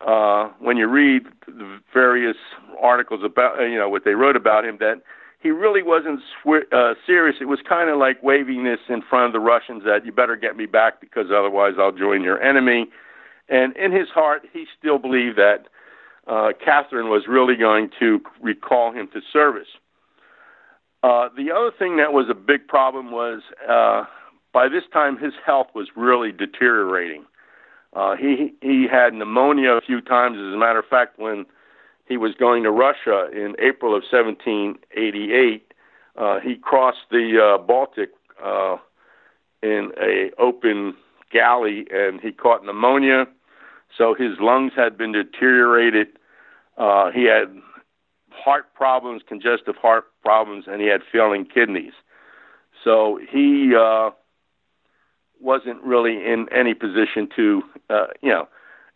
uh, 0.06 0.50
when 0.60 0.78
you 0.78 0.88
read 0.88 1.24
the 1.46 1.80
various 1.94 2.38
articles 2.82 3.22
about, 3.24 3.60
you 3.62 3.78
know, 3.78 3.90
what 3.90 4.06
they 4.06 4.16
wrote 4.16 4.36
about 4.36 4.66
him, 4.66 4.78
that 4.80 5.02
he 5.40 5.52
really 5.52 5.82
wasn't 5.82 6.20
uh, 6.46 6.94
serious. 7.06 7.38
It 7.40 7.46
was 7.46 7.60
kind 7.68 7.90
of 7.90 7.98
like 7.98 8.22
waving 8.22 8.66
this 8.66 8.80
in 8.90 9.02
front 9.02 9.28
of 9.28 9.34
the 9.34 9.40
Russians 9.40 9.84
that 9.86 10.06
you 10.06 10.12
better 10.12 10.36
get 10.36 10.58
me 10.58 10.66
back 10.66 11.00
because 11.00 11.28
otherwise 11.32 11.74
I'll 11.80 11.94
join 11.94 12.24
your 12.24 12.42
enemy. 12.42 12.88
And 13.48 13.76
in 13.78 13.92
his 13.92 14.10
heart, 14.10 14.44
he 14.52 14.66
still 14.78 15.00
believed 15.00 15.38
that 15.38 15.68
uh, 16.28 16.50
Catherine 16.64 17.10
was 17.10 17.24
really 17.28 17.56
going 17.56 17.90
to 18.00 18.20
recall 18.42 18.92
him 18.92 19.08
to 19.14 19.22
service. 19.32 19.68
Uh, 21.02 21.30
the 21.36 21.52
other 21.52 21.72
thing 21.78 21.98
that 21.98 22.12
was 22.12 22.28
a 22.30 22.36
big 22.36 22.68
problem 22.68 23.12
was 23.12 23.42
uh, 23.68 24.04
by 24.54 24.68
this 24.68 24.84
time 24.92 25.18
his 25.18 25.34
health 25.46 25.68
was 25.74 25.88
really 25.96 26.32
deteriorating. 26.32 27.24
Uh, 27.94 28.16
he 28.16 28.54
he 28.62 28.86
had 28.92 29.14
pneumonia 29.14 29.72
a 29.72 29.82
few 29.82 30.02
times. 30.02 30.38
As 30.38 30.54
a 30.54 30.58
matter 30.58 30.80
of 30.80 30.86
fact, 30.86 31.18
when 31.18 31.46
he 32.10 32.18
was 32.18 32.34
going 32.34 32.64
to 32.64 32.72
Russia 32.72 33.30
in 33.32 33.56
April 33.60 33.96
of 33.96 34.04
1788, 34.12 35.74
uh, 36.18 36.40
he 36.40 36.56
crossed 36.56 37.06
the 37.12 37.40
uh, 37.40 37.64
Baltic 37.64 38.10
uh, 38.44 38.78
in 39.62 39.92
a 40.02 40.32
open 40.40 40.96
galley, 41.32 41.86
and 41.92 42.20
he 42.20 42.32
caught 42.32 42.66
pneumonia. 42.66 43.28
So 43.96 44.16
his 44.16 44.40
lungs 44.40 44.74
had 44.76 44.98
been 44.98 45.12
deteriorated. 45.12 46.08
Uh, 46.78 47.12
he 47.12 47.26
had 47.26 47.56
heart 48.32 48.74
problems, 48.74 49.22
congestive 49.28 49.76
heart 49.76 50.06
problems, 50.24 50.66
and 50.68 50.82
he 50.82 50.88
had 50.88 51.02
failing 51.12 51.46
kidneys. 51.46 51.94
So 52.84 53.20
he 53.32 53.74
uh, 53.80 54.10
wasn't 55.40 55.84
really 55.84 56.16
in 56.16 56.48
any 56.52 56.74
position 56.74 57.30
to, 57.36 57.62
uh, 57.90 58.08
you 58.22 58.30
know, 58.30 58.48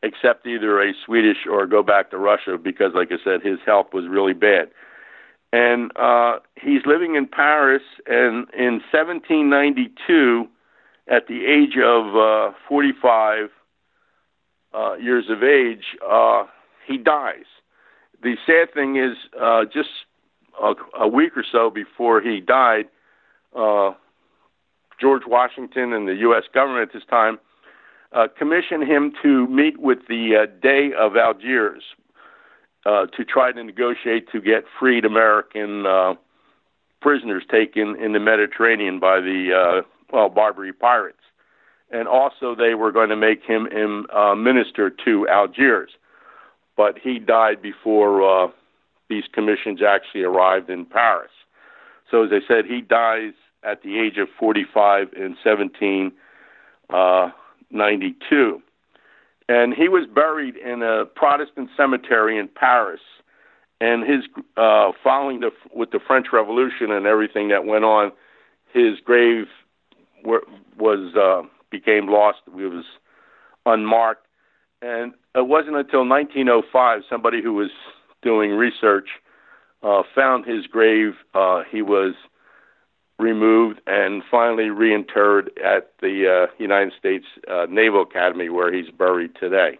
accept 0.03 0.45
either 0.45 0.81
a 0.81 0.93
Swedish 1.05 1.45
or 1.49 1.65
go 1.65 1.81
back 1.81 2.11
to 2.11 2.17
Russia 2.17 2.57
because, 2.61 2.91
like 2.93 3.09
I 3.11 3.23
said, 3.23 3.41
his 3.41 3.59
health 3.65 3.87
was 3.93 4.05
really 4.07 4.33
bad. 4.33 4.69
And 5.51 5.91
uh, 5.95 6.39
he's 6.59 6.81
living 6.85 7.15
in 7.15 7.27
Paris, 7.27 7.83
and 8.07 8.47
in 8.57 8.81
1792, 8.91 10.47
at 11.07 11.27
the 11.27 11.45
age 11.45 11.77
of 11.83 12.15
uh, 12.15 12.55
45 12.67 13.49
uh, 14.73 14.95
years 14.95 15.25
of 15.29 15.43
age, 15.43 15.95
uh, 16.07 16.45
he 16.87 16.97
dies 16.97 17.45
the 18.23 18.37
sad 18.45 18.73
thing 18.73 18.95
is, 18.95 19.17
uh, 19.39 19.65
just 19.65 19.89
a, 20.61 20.73
a 20.99 21.07
week 21.07 21.37
or 21.37 21.43
so 21.49 21.69
before 21.69 22.21
he 22.21 22.39
died, 22.39 22.85
uh, 23.55 23.91
George 24.99 25.23
Washington 25.27 25.93
and 25.93 26.07
the 26.07 26.15
U.S. 26.15 26.43
government 26.53 26.89
at 26.89 26.93
this 26.93 27.07
time 27.09 27.37
uh, 28.13 28.27
commissioned 28.37 28.83
him 28.83 29.13
to 29.21 29.47
meet 29.47 29.79
with 29.79 29.99
the 30.07 30.43
uh, 30.43 30.45
Dey 30.61 30.91
of 30.97 31.15
Algiers 31.15 31.83
uh, 32.85 33.05
to 33.07 33.23
try 33.23 33.51
to 33.51 33.63
negotiate 33.63 34.29
to 34.31 34.41
get 34.41 34.65
freed 34.79 35.05
American 35.05 35.85
uh, 35.85 36.13
prisoners 37.01 37.43
taken 37.49 37.95
in 37.95 38.13
the 38.13 38.19
Mediterranean 38.19 38.99
by 38.99 39.19
the 39.19 39.49
uh, 39.53 39.81
well 40.11 40.29
Barbary 40.29 40.73
pirates, 40.73 41.23
and 41.91 42.07
also 42.07 42.55
they 42.55 42.75
were 42.75 42.91
going 42.91 43.09
to 43.09 43.15
make 43.15 43.43
him 43.43 43.67
uh, 44.13 44.35
minister 44.35 44.89
to 45.05 45.27
Algiers 45.27 45.89
but 46.75 46.97
he 47.01 47.19
died 47.19 47.61
before 47.61 48.23
uh, 48.23 48.51
these 49.09 49.23
commissions 49.31 49.81
actually 49.81 50.23
arrived 50.23 50.69
in 50.69 50.85
Paris. 50.85 51.31
So, 52.09 52.23
as 52.23 52.31
I 52.31 52.39
said, 52.47 52.65
he 52.65 52.81
dies 52.81 53.33
at 53.63 53.81
the 53.83 53.99
age 53.99 54.17
of 54.17 54.27
45 54.39 55.13
in 55.13 55.37
17. 55.43 56.11
Uh, 56.89 57.29
and 59.49 59.73
he 59.73 59.89
was 59.89 60.07
buried 60.07 60.55
in 60.55 60.81
a 60.81 61.05
Protestant 61.05 61.69
cemetery 61.75 62.37
in 62.37 62.47
Paris. 62.47 63.01
And 63.81 64.03
his 64.03 64.23
uh, 64.55 64.91
following 65.03 65.41
the 65.41 65.51
with 65.73 65.91
the 65.91 65.99
French 65.99 66.27
Revolution 66.31 66.91
and 66.91 67.05
everything 67.05 67.49
that 67.49 67.65
went 67.65 67.83
on, 67.83 68.11
his 68.73 68.99
grave 69.03 69.47
was 70.23 71.15
uh, 71.15 71.45
became 71.69 72.07
lost. 72.07 72.39
It 72.47 72.67
was 72.67 72.85
unmarked, 73.65 74.25
and 74.81 75.13
it 75.35 75.47
wasn't 75.47 75.75
until 75.75 76.07
1905 76.07 77.01
somebody 77.09 77.41
who 77.41 77.53
was 77.53 77.71
doing 78.21 78.51
research 78.51 79.09
uh, 79.81 80.03
found 80.15 80.45
his 80.45 80.65
grave. 80.65 81.15
Uh, 81.33 81.63
he 81.69 81.81
was 81.81 82.13
removed 83.19 83.79
and 83.87 84.23
finally 84.29 84.69
reinterred 84.69 85.49
at 85.63 85.91
the 86.01 86.47
uh, 86.47 86.53
United 86.57 86.93
States 86.97 87.25
uh, 87.49 87.67
Naval 87.69 88.01
Academy, 88.01 88.49
where 88.49 88.73
he's 88.73 88.89
buried 88.89 89.35
today. 89.39 89.77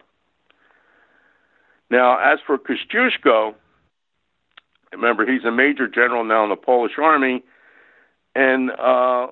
Now, 1.90 2.18
as 2.18 2.38
for 2.46 2.58
Kosciuszko, 2.58 3.54
remember 4.92 5.30
he's 5.30 5.44
a 5.44 5.50
major 5.50 5.88
general 5.88 6.24
now 6.24 6.44
in 6.44 6.50
the 6.50 6.56
Polish 6.56 6.92
army, 6.98 7.42
and 8.34 8.70
uh, 8.70 9.28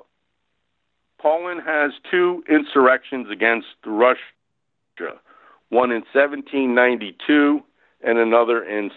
Poland 1.19 1.63
has 1.65 1.93
two 2.11 2.43
insurrections 2.49 3.29
against 3.31 3.69
Russia 3.87 4.19
one 5.73 5.91
in 5.91 6.03
1792 6.13 7.63
and 8.05 8.19
another 8.19 8.63
in 8.63 8.91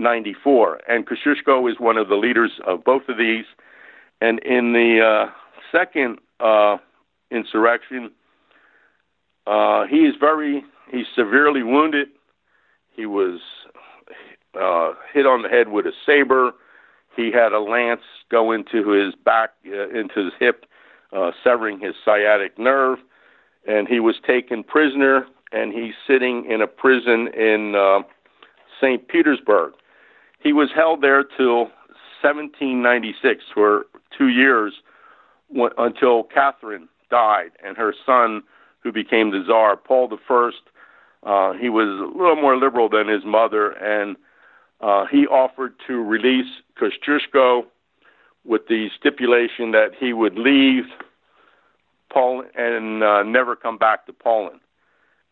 1794. 0.00 0.80
And 0.88 1.06
Kosciuszko 1.06 1.70
is 1.70 1.78
one 1.78 1.96
of 1.96 2.08
the 2.08 2.16
leaders 2.16 2.52
of 2.66 2.84
both 2.84 3.02
of 3.08 3.18
these. 3.18 3.44
And 4.20 4.38
in 4.40 4.72
the 4.72 5.00
uh, 5.00 5.30
second 5.72 6.18
uh, 6.40 6.78
insurrection, 7.30 8.10
uh, 9.46 9.86
he 9.86 9.98
is 9.98 10.14
very 10.18 10.64
he's 10.90 11.06
severely 11.14 11.62
wounded. 11.62 12.08
He 12.94 13.06
was 13.06 13.40
uh, 14.60 14.92
hit 15.12 15.26
on 15.26 15.42
the 15.42 15.48
head 15.48 15.68
with 15.68 15.86
a 15.86 15.92
saber. 16.04 16.52
He 17.16 17.30
had 17.32 17.52
a 17.52 17.60
lance 17.60 18.02
go 18.30 18.52
into 18.52 18.90
his 18.90 19.14
back, 19.14 19.50
uh, 19.66 19.88
into 19.88 20.24
his 20.24 20.32
hip, 20.38 20.66
uh, 21.12 21.32
severing 21.42 21.80
his 21.80 21.94
sciatic 22.04 22.58
nerve, 22.58 22.98
and 23.66 23.88
he 23.88 24.00
was 24.00 24.16
taken 24.26 24.62
prisoner. 24.62 25.26
And 25.52 25.72
he's 25.72 25.94
sitting 26.06 26.46
in 26.48 26.62
a 26.62 26.68
prison 26.68 27.26
in 27.34 27.74
St. 28.80 29.08
Petersburg. 29.08 29.72
He 30.42 30.52
was 30.52 30.70
held 30.74 31.02
there 31.02 31.22
till 31.22 31.70
1796 32.22 33.44
for 33.54 33.86
two 34.16 34.28
years 34.28 34.74
until 35.78 36.24
Catherine 36.24 36.88
died, 37.10 37.50
and 37.64 37.76
her 37.76 37.94
son, 38.06 38.42
who 38.82 38.92
became 38.92 39.30
the 39.30 39.42
Tsar, 39.44 39.76
Paul 39.76 40.16
First, 40.26 40.62
uh, 41.22 41.52
he 41.52 41.68
was 41.68 41.88
a 41.88 42.18
little 42.18 42.36
more 42.36 42.56
liberal 42.56 42.88
than 42.88 43.08
his 43.08 43.24
mother, 43.24 43.72
and 43.72 44.16
uh, 44.80 45.04
he 45.10 45.26
offered 45.26 45.74
to 45.86 46.02
release 46.02 46.46
Kosciuszko 46.80 47.64
with 48.44 48.66
the 48.68 48.88
stipulation 48.98 49.72
that 49.72 49.90
he 49.98 50.14
would 50.14 50.38
leave 50.38 50.84
Poland 52.10 52.50
and 52.56 53.02
uh, 53.02 53.22
never 53.22 53.54
come 53.54 53.76
back 53.76 54.06
to 54.06 54.12
Poland. 54.14 54.60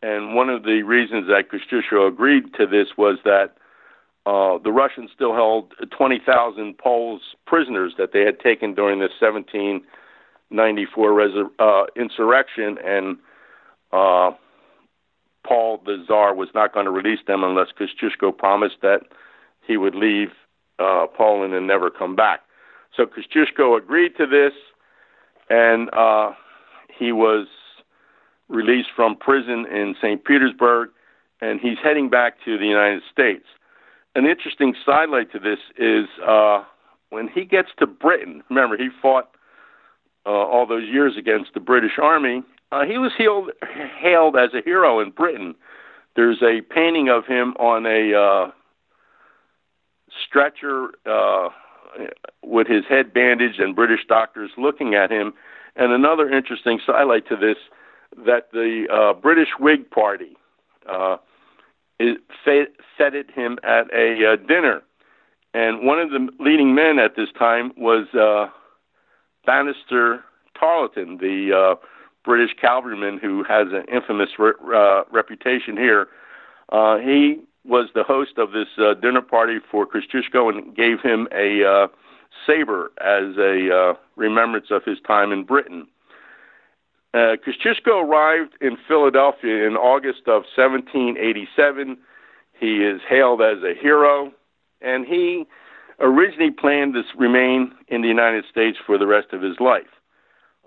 And 0.03 0.35
one 0.35 0.51
of 0.51 0.63
the 0.63 0.83
reasons 0.83 1.27
that 1.29 1.45
Kosciuszko 1.51 2.07
agreed 2.07 2.55
to 2.59 2.67
this 2.67 2.89
was 2.99 3.19
that 3.25 3.55
uh, 4.29 4.59
the 4.63 4.71
Russians 4.71 5.09
still 5.15 5.33
held 5.33 5.73
20,000 5.97 6.77
Poles 6.77 7.23
prisoners 7.47 7.95
that 7.97 8.13
they 8.13 8.27
had 8.27 8.39
taken 8.41 8.75
during 8.75 8.99
the 8.99 9.09
1794 9.19 11.13
res- 11.15 11.31
uh, 11.59 11.85
insurrection, 11.97 12.77
and 12.85 13.17
uh, 13.91 14.33
Paul 15.47 15.81
the 15.87 16.05
Tsar 16.05 16.35
was 16.35 16.51
not 16.55 16.75
going 16.75 16.85
to 16.85 16.91
release 16.91 17.21
them 17.27 17.43
unless 17.43 17.69
Kosciuszko 17.81 18.37
promised 18.37 18.83
that 18.83 19.01
he 19.67 19.79
would 19.79 19.95
leave 19.95 20.29
uh, 20.79 21.07
Poland 21.17 21.55
and 21.55 21.67
never 21.67 21.89
come 21.89 22.15
back. 22.15 22.41
So 22.95 23.07
Kosciuszko 23.07 23.79
agreed 23.79 24.15
to 24.19 24.27
this, 24.27 24.53
and 25.49 25.89
uh, 25.95 26.33
he 26.99 27.13
was 27.13 27.47
released 28.49 28.91
from 28.95 29.17
prison 29.17 29.65
in 29.73 29.95
St. 30.03 30.23
Petersburg, 30.23 30.91
and 31.41 31.61
he's 31.61 31.79
heading 31.83 32.11
back 32.11 32.35
to 32.45 32.59
the 32.59 32.67
United 32.67 33.03
States. 33.11 33.47
An 34.19 34.27
interesting 34.27 34.75
sidelight 34.85 35.31
to 35.31 35.39
this 35.39 35.61
is 35.79 36.07
uh, 36.27 36.65
when 37.11 37.29
he 37.29 37.45
gets 37.45 37.69
to 37.79 37.87
Britain. 37.87 38.43
Remember, 38.51 38.77
he 38.77 38.89
fought 39.01 39.31
uh, 40.27 40.31
all 40.31 40.67
those 40.67 40.89
years 40.93 41.13
against 41.17 41.55
the 41.55 41.61
British 41.61 42.01
Army. 42.03 42.43
Uh, 42.73 42.85
he 42.85 42.99
was 42.99 43.13
hailed, 43.17 43.51
hailed 44.03 44.35
as 44.35 44.51
a 44.55 44.65
hero 44.65 44.99
in 44.99 45.13
Britain. 45.13 45.55
There's 46.17 46.43
a 46.43 46.63
painting 46.63 47.09
of 47.09 47.27
him 47.27 47.55
on 47.61 47.87
a 47.87 48.13
uh, 48.19 48.51
stretcher 50.27 50.89
uh, 51.07 51.51
with 52.43 52.67
his 52.67 52.83
head 52.89 53.15
bandaged 53.15 53.61
and 53.61 53.77
British 53.77 54.01
doctors 54.09 54.51
looking 54.59 54.97
at 54.97 55.13
him. 55.13 55.33
And 55.77 55.93
another 55.93 56.29
interesting 56.29 56.81
sidelight 56.85 57.29
to 57.29 57.37
this 57.37 57.59
that 58.27 58.51
the 58.53 58.87
uh, 58.93 59.13
British 59.21 59.51
Whig 59.61 59.89
Party 59.89 60.37
uh, 60.91 61.19
feted 61.99 63.31
him 63.35 63.59
at 63.63 63.93
a 63.93 64.33
uh, 64.33 64.37
dinner. 64.47 64.83
And 65.55 65.87
one 65.87 65.99
of 65.99 66.11
the 66.11 66.29
leading 66.39 66.75
men 66.75 66.99
at 66.99 67.17
this 67.17 67.31
time 67.39 67.73
was 67.77 68.07
uh, 68.15 68.51
Banastre 69.47 70.21
Tarleton, 70.59 71.19
the 71.19 71.53
uh, 71.57 71.87
British 72.25 72.55
cavalryman 72.61 73.19
who 73.19 73.43
has 73.45 73.69
an 73.73 73.85
infamous 73.93 74.31
re- 74.39 74.53
uh, 74.75 75.03
reputation 75.11 75.77
here. 75.77 76.09
Uh, 76.71 76.99
he 76.99 77.41
was 77.65 77.89
the 77.95 78.05
host 78.05 78.39
of 78.39 78.53
this 78.53 78.69
uh, 78.79 78.95
dinner 78.95 79.23
party 79.23 79.59
for 79.71 79.87
Kosciuszko 79.87 80.51
and 80.51 80.77
gave 80.77 81.01
him 81.01 81.29
a 81.33 81.65
uh, 81.65 81.89
saber 82.47 82.91
as 83.01 83.37
a 83.37 83.75
uh, 83.75 83.95
remembrance 84.17 84.67
of 84.71 84.85
his 84.85 84.99
time 85.07 85.33
in 85.33 85.45
Britain. 85.45 85.87
Uh, 87.19 87.35
Kosciuszko 87.35 88.05
arrived 88.05 88.55
in 88.61 88.77
Philadelphia 88.87 89.67
in 89.67 89.75
August 89.75 90.23
of 90.29 90.45
1787. 90.55 91.99
He 92.61 92.77
is 92.85 93.01
hailed 93.09 93.43
as 93.43 93.59
a 93.65 93.75
hero, 93.75 94.33
and 94.81 95.05
he 95.05 95.45
originally 95.99 96.53
planned 96.53 96.95
to 96.95 97.03
remain 97.17 97.73
in 97.89 98.03
the 98.03 98.09
United 98.09 98.45
States 98.49 98.79
for 98.87 98.99
the 98.99 99.07
rest 99.09 99.33
of 99.33 99.43
his 99.43 99.59
life. 99.59 99.91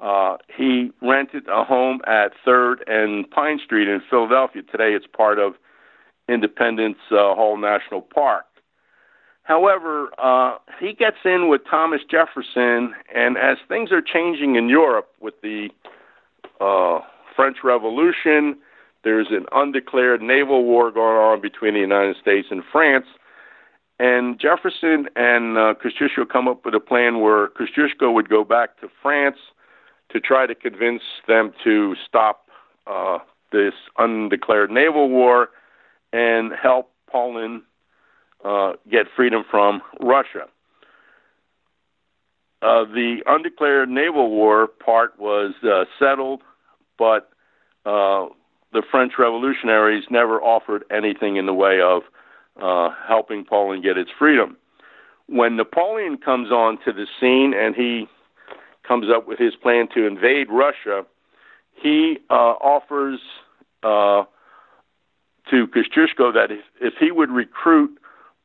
Uh, 0.02 0.36
he 0.58 0.92
rented 1.02 1.48
a 1.48 1.64
home 1.64 2.02
at 2.06 2.34
3rd 2.46 2.80
and 2.86 3.30
Pine 3.32 3.60
Street 3.64 3.88
in 3.88 4.02
Philadelphia. 4.10 4.62
Today 4.64 4.92
it's 4.92 5.08
part 5.08 5.40
of 5.40 5.54
Independence 6.28 6.98
uh, 7.12 7.34
Hall 7.34 7.56
National 7.56 8.02
Park. 8.02 8.44
However, 9.44 10.10
uh, 10.18 10.58
he 10.82 10.92
gets 10.92 11.18
in 11.24 11.48
with 11.48 11.62
Thomas 11.70 12.02
Jefferson, 12.10 12.94
and 13.16 13.38
as 13.38 13.58
things 13.70 13.90
are 13.94 14.02
changing 14.02 14.58
in 14.58 14.68
Europe 14.68 15.08
with 15.22 15.36
the 15.42 15.70
uh, 16.62 17.00
French 17.36 17.58
Revolution, 17.63 18.58
there's 19.04 19.28
an 19.32 19.45
undeclared 19.52 20.21
naval 20.21 20.63
war 20.63 20.91
going 20.91 21.17
on 21.17 21.41
between 21.41 21.74
the 21.74 21.80
United 21.80 22.15
States 22.21 22.47
and 22.52 22.62
France. 22.71 23.08
And 24.00 24.39
Jefferson 24.39 25.08
and 25.15 25.58
uh, 25.58 25.74
Kosciuszko 25.76 26.28
come 26.32 26.47
up 26.47 26.65
with 26.65 26.74
a 26.74 26.80
plan 26.80 27.19
where 27.19 27.50
Kosciuszko 27.50 28.13
would 28.13 28.30
go 28.30 28.43
back 28.43 28.80
to 28.82 28.88
France 29.02 29.38
to 30.12 30.19
try 30.19 30.45
to 30.45 30.56
convince 30.56 31.04
them 31.28 31.54
to 31.63 31.95
stop 32.08 32.47
uh, 32.88 33.19
this 33.52 33.74
undeclared 33.97 34.71
naval 34.71 35.10
war 35.10 35.50
and 36.13 36.52
help 36.62 36.91
Poland 37.08 37.62
uh, 38.43 38.74
get 38.89 39.06
freedom 39.15 39.43
from 39.50 39.82
Russia. 40.00 40.47
Uh, 42.62 42.86
the 42.86 43.17
undeclared 43.26 43.89
naval 43.89 44.30
war 44.30 44.67
part 44.67 45.19
was 45.19 45.54
uh, 45.63 45.86
settled, 45.97 46.41
but 47.02 47.32
uh, 47.84 48.30
the 48.74 48.84
French 48.92 49.14
revolutionaries 49.18 50.04
never 50.12 50.40
offered 50.40 50.84
anything 50.92 51.36
in 51.36 51.48
the 51.48 51.54
way 51.54 51.82
of 51.82 52.04
uh, 52.62 52.94
helping 53.08 53.44
Poland 53.44 53.82
get 53.82 53.98
its 53.98 54.12
freedom. 54.20 54.56
When 55.26 55.56
Napoleon 55.56 56.20
comes 56.20 56.52
on 56.52 56.78
to 56.86 56.94
the 56.94 57.08
scene 57.20 57.56
and 57.58 57.74
he 57.74 58.08
comes 58.88 59.08
up 59.10 59.28
with 59.28 59.40
his 59.40 59.56
plan 59.56 59.88
to 59.96 60.06
invade 60.06 60.50
Russia, 60.52 61.04
he 61.74 62.20
uh, 62.30 62.54
offers 62.62 63.20
uh, 63.82 64.26
to 65.50 65.66
Kosciuszko 65.74 66.32
that 66.36 66.52
if, 66.52 66.64
if 66.80 66.94
he 67.00 67.10
would 67.10 67.32
recruit 67.32 67.98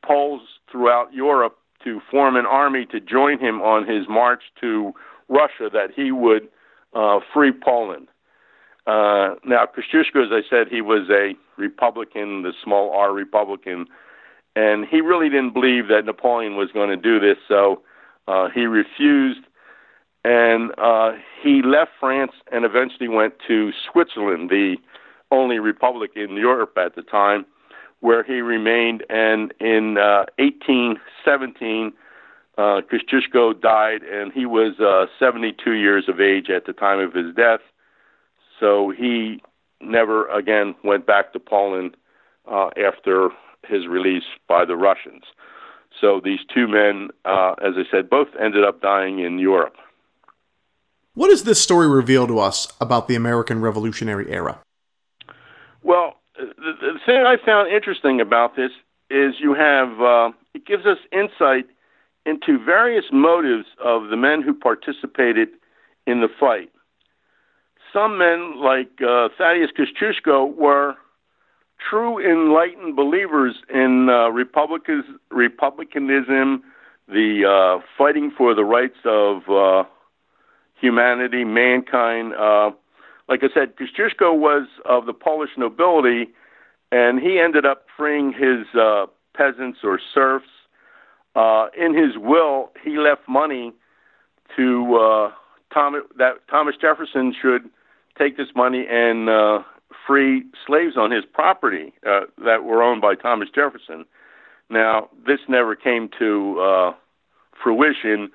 Poles 0.03 0.41
throughout 0.71 1.13
Europe 1.13 1.59
to 1.83 2.01
form 2.09 2.35
an 2.35 2.47
army 2.47 2.87
to 2.87 2.99
join 2.99 3.37
him 3.37 3.61
on 3.61 3.87
his 3.87 4.07
march 4.09 4.41
to 4.61 4.93
Russia, 5.29 5.69
that 5.71 5.89
he 5.95 6.11
would 6.11 6.47
uh, 6.95 7.19
free 7.31 7.51
Poland. 7.51 8.07
Uh, 8.87 9.35
now, 9.43 9.65
Kosciuszko, 9.65 10.25
as 10.25 10.31
I 10.31 10.41
said, 10.49 10.69
he 10.69 10.81
was 10.81 11.09
a 11.09 11.33
Republican, 11.57 12.43
the 12.43 12.53
small 12.63 12.91
R 12.93 13.11
Republican, 13.11 13.85
and 14.55 14.85
he 14.85 15.01
really 15.01 15.29
didn't 15.29 15.53
believe 15.53 15.89
that 15.89 16.05
Napoleon 16.05 16.55
was 16.55 16.71
going 16.71 16.89
to 16.89 16.95
do 16.97 17.19
this, 17.19 17.37
so 17.47 17.81
uh, 18.27 18.47
he 18.49 18.61
refused. 18.61 19.41
And 20.23 20.71
uh, 20.77 21.11
he 21.43 21.61
left 21.63 21.91
France 21.99 22.31
and 22.51 22.65
eventually 22.65 23.07
went 23.07 23.35
to 23.47 23.71
Switzerland, 23.91 24.49
the 24.49 24.77
only 25.31 25.59
republic 25.59 26.11
in 26.15 26.35
Europe 26.35 26.77
at 26.77 26.95
the 26.95 27.01
time, 27.01 27.45
where 27.99 28.23
he 28.23 28.41
remained. 28.41 29.03
And 29.09 29.53
in 29.59 29.97
uh, 29.97 30.25
1817, 30.37 31.93
uh, 32.57 32.81
Kosciuszko 32.91 33.61
died, 33.61 34.01
and 34.03 34.31
he 34.33 34.45
was 34.45 34.79
uh, 34.79 35.05
72 35.19 35.73
years 35.73 36.05
of 36.07 36.19
age 36.19 36.49
at 36.49 36.65
the 36.65 36.73
time 36.73 36.99
of 36.99 37.13
his 37.13 37.35
death. 37.35 37.61
So 38.59 38.91
he 38.95 39.41
never 39.81 40.27
again 40.29 40.75
went 40.83 41.05
back 41.05 41.33
to 41.33 41.39
Poland 41.39 41.95
uh, 42.49 42.69
after 42.77 43.29
his 43.67 43.87
release 43.87 44.23
by 44.47 44.65
the 44.65 44.75
Russians. 44.75 45.23
So 45.99 46.21
these 46.23 46.39
two 46.53 46.67
men, 46.67 47.09
uh, 47.25 47.55
as 47.63 47.73
I 47.75 47.83
said, 47.89 48.09
both 48.09 48.27
ended 48.39 48.63
up 48.63 48.81
dying 48.81 49.19
in 49.19 49.39
Europe. 49.39 49.75
What 51.13 51.29
does 51.29 51.43
this 51.43 51.59
story 51.59 51.87
reveal 51.87 52.27
to 52.27 52.39
us 52.39 52.71
about 52.79 53.07
the 53.07 53.15
American 53.15 53.59
Revolutionary 53.59 54.31
era? 54.31 54.59
Well, 55.81 56.17
the, 56.37 56.73
the 56.79 56.99
thing 57.05 57.25
I 57.25 57.37
found 57.43 57.71
interesting 57.71 58.21
about 58.21 58.55
this 58.55 58.71
is 59.09 59.35
you 59.39 59.55
have 59.55 59.99
uh, 59.99 60.29
it 60.53 60.65
gives 60.65 60.85
us 60.85 60.97
insight 61.11 61.65
into 62.25 62.63
various 62.63 63.05
motives 63.11 63.65
of 63.83 64.09
the 64.09 64.17
men 64.17 64.41
who 64.43 64.53
participated 64.53 65.49
in 66.05 66.21
the 66.21 66.27
fight. 66.39 66.69
Some 67.93 68.17
men, 68.17 68.59
like 68.61 68.89
uh, 69.01 69.29
Thaddeus 69.37 69.71
Kosciuszko, 69.77 70.53
were 70.55 70.95
true 71.89 72.19
enlightened 72.19 72.95
believers 72.95 73.55
in 73.73 74.09
uh, 74.09 74.29
republicanism, 74.29 76.63
the 77.07 77.45
uh, 77.45 77.79
fighting 77.97 78.31
for 78.37 78.53
the 78.53 78.65
rights 78.65 78.97
of 79.05 79.49
uh, 79.49 79.83
humanity, 80.79 81.43
mankind. 81.43 82.33
Uh, 82.33 82.71
like 83.29 83.43
I 83.43 83.47
said, 83.53 83.75
Kosciuszko 83.77 84.37
was 84.37 84.67
of 84.85 85.05
the 85.05 85.13
Polish 85.13 85.51
nobility, 85.57 86.29
and 86.91 87.19
he 87.19 87.39
ended 87.39 87.65
up 87.65 87.85
freeing 87.95 88.33
his 88.33 88.67
uh, 88.79 89.05
peasants 89.35 89.79
or 89.83 89.99
serfs. 90.13 90.45
Uh, 91.35 91.67
in 91.77 91.93
his 91.93 92.17
will, 92.17 92.71
he 92.83 92.97
left 92.97 93.27
money 93.29 93.71
to 94.55 94.95
uh, 94.95 95.31
Thomas 95.73 96.03
that 96.17 96.47
Thomas 96.49 96.75
Jefferson 96.79 97.33
should 97.39 97.69
take 98.17 98.37
this 98.37 98.47
money 98.55 98.85
and 98.89 99.29
uh, 99.29 99.59
free 100.05 100.43
slaves 100.65 100.97
on 100.97 101.11
his 101.11 101.23
property 101.25 101.93
uh, 102.07 102.21
that 102.43 102.63
were 102.63 102.81
owned 102.81 103.01
by 103.01 103.15
Thomas 103.15 103.49
Jefferson. 103.53 104.05
Now, 104.69 105.09
this 105.25 105.39
never 105.47 105.75
came 105.75 106.09
to 106.19 106.59
uh, 106.59 106.91
fruition. 107.61 108.29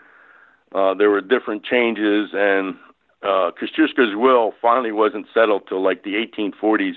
Uh, 0.75 0.95
there 0.95 1.11
were 1.11 1.21
different 1.21 1.65
changes, 1.65 2.31
and 2.33 2.77
uh, 3.23 3.51
Kosciuszko's 3.53 4.17
will 4.17 4.53
finally 4.61 4.93
wasn't 4.93 5.27
settled 5.33 5.69
till 5.69 5.83
like 5.83 6.05
the 6.05 6.15
1840s. 6.15 6.95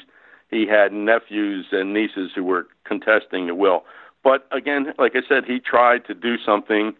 He 0.50 0.68
had 0.68 0.94
nephews 0.94 1.68
and 1.72 1.94
nieces 1.94 2.32
who 2.34 2.44
were 2.44 2.68
contesting 2.86 3.48
the 3.48 3.56
will. 3.56 3.84
But 4.24 4.48
again, 4.52 4.88
like 4.98 5.14
I 5.16 5.28
said, 5.28 5.46
he 5.46 5.60
tried 5.60 6.06
to 6.06 6.14
do 6.14 6.36
something. 6.44 6.94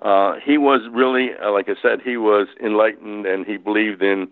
Uh, 0.00 0.34
he 0.44 0.58
was 0.58 0.88
really, 0.92 1.30
uh, 1.42 1.50
like 1.50 1.68
I 1.68 1.74
said, 1.80 2.00
he 2.04 2.16
was 2.16 2.48
enlightened 2.62 3.26
and 3.26 3.46
he 3.46 3.56
believed 3.56 4.02
in 4.02 4.28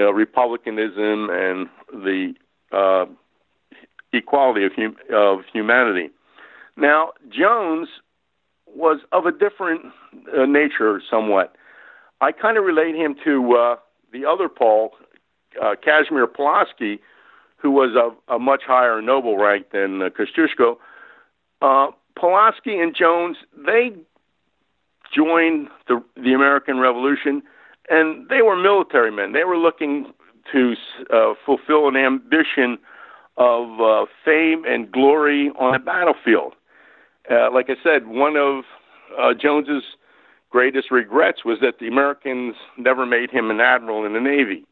you 0.00 0.06
know, 0.06 0.12
republicanism 0.12 1.28
and 1.28 1.68
the 1.92 2.32
uh, 2.72 3.04
equality 4.14 4.64
of, 4.64 4.72
hum- 4.74 4.96
of 5.12 5.40
humanity. 5.52 6.08
Now, 6.74 7.10
Jones 7.28 7.88
was 8.66 9.00
of 9.12 9.26
a 9.26 9.32
different 9.32 9.82
uh, 10.34 10.46
nature 10.46 11.02
somewhat. 11.10 11.54
I 12.22 12.32
kind 12.32 12.56
of 12.56 12.64
relate 12.64 12.94
him 12.94 13.14
to 13.24 13.52
uh, 13.54 13.76
the 14.10 14.24
other 14.24 14.48
Paul, 14.48 14.92
uh, 15.62 15.74
Casimir 15.84 16.26
Pulaski, 16.26 17.00
who 17.56 17.70
was 17.70 17.94
of 17.94 18.16
a 18.34 18.38
much 18.38 18.62
higher 18.66 19.02
noble 19.02 19.36
rank 19.36 19.66
than 19.70 20.00
uh, 20.00 20.08
Kosciuszko. 20.08 20.76
Uh, 21.60 21.92
Pulaski 22.18 22.78
and 22.78 22.96
Jones, 22.96 23.36
they 23.54 23.92
joined 25.14 25.68
the, 25.88 26.02
the 26.16 26.32
American 26.32 26.78
Revolution, 26.78 27.42
and 27.90 28.28
they 28.28 28.40
were 28.42 28.56
military 28.56 29.10
men. 29.10 29.32
They 29.32 29.44
were 29.44 29.58
looking 29.58 30.12
to 30.52 30.74
uh, 31.12 31.34
fulfill 31.44 31.88
an 31.88 31.96
ambition 31.96 32.78
of 33.36 33.80
uh, 33.80 34.06
fame 34.24 34.64
and 34.66 34.90
glory 34.90 35.50
on 35.58 35.72
the 35.72 35.78
battlefield. 35.78 36.54
Uh, 37.30 37.52
like 37.52 37.66
I 37.68 37.74
said, 37.82 38.06
one 38.06 38.36
of 38.36 38.64
uh, 39.18 39.34
Jones's 39.40 39.84
greatest 40.50 40.90
regrets 40.90 41.44
was 41.44 41.58
that 41.60 41.78
the 41.78 41.86
Americans 41.86 42.54
never 42.76 43.06
made 43.06 43.30
him 43.30 43.50
an 43.50 43.60
admiral 43.60 44.04
in 44.04 44.12
the 44.12 44.20
Navy. 44.20 44.64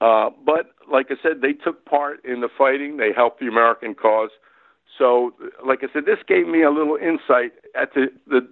Uh, 0.00 0.30
but 0.44 0.72
like 0.90 1.06
I 1.10 1.14
said, 1.22 1.40
they 1.42 1.52
took 1.52 1.84
part 1.84 2.24
in 2.24 2.40
the 2.40 2.48
fighting. 2.56 2.96
They 2.96 3.12
helped 3.14 3.40
the 3.40 3.46
American 3.46 3.94
cause. 3.94 4.30
So, 4.98 5.32
like 5.66 5.80
I 5.82 5.92
said, 5.92 6.04
this 6.06 6.18
gave 6.26 6.46
me 6.46 6.62
a 6.62 6.70
little 6.70 6.96
insight 6.96 7.52
at 7.74 7.92
the, 7.94 8.06
the 8.26 8.48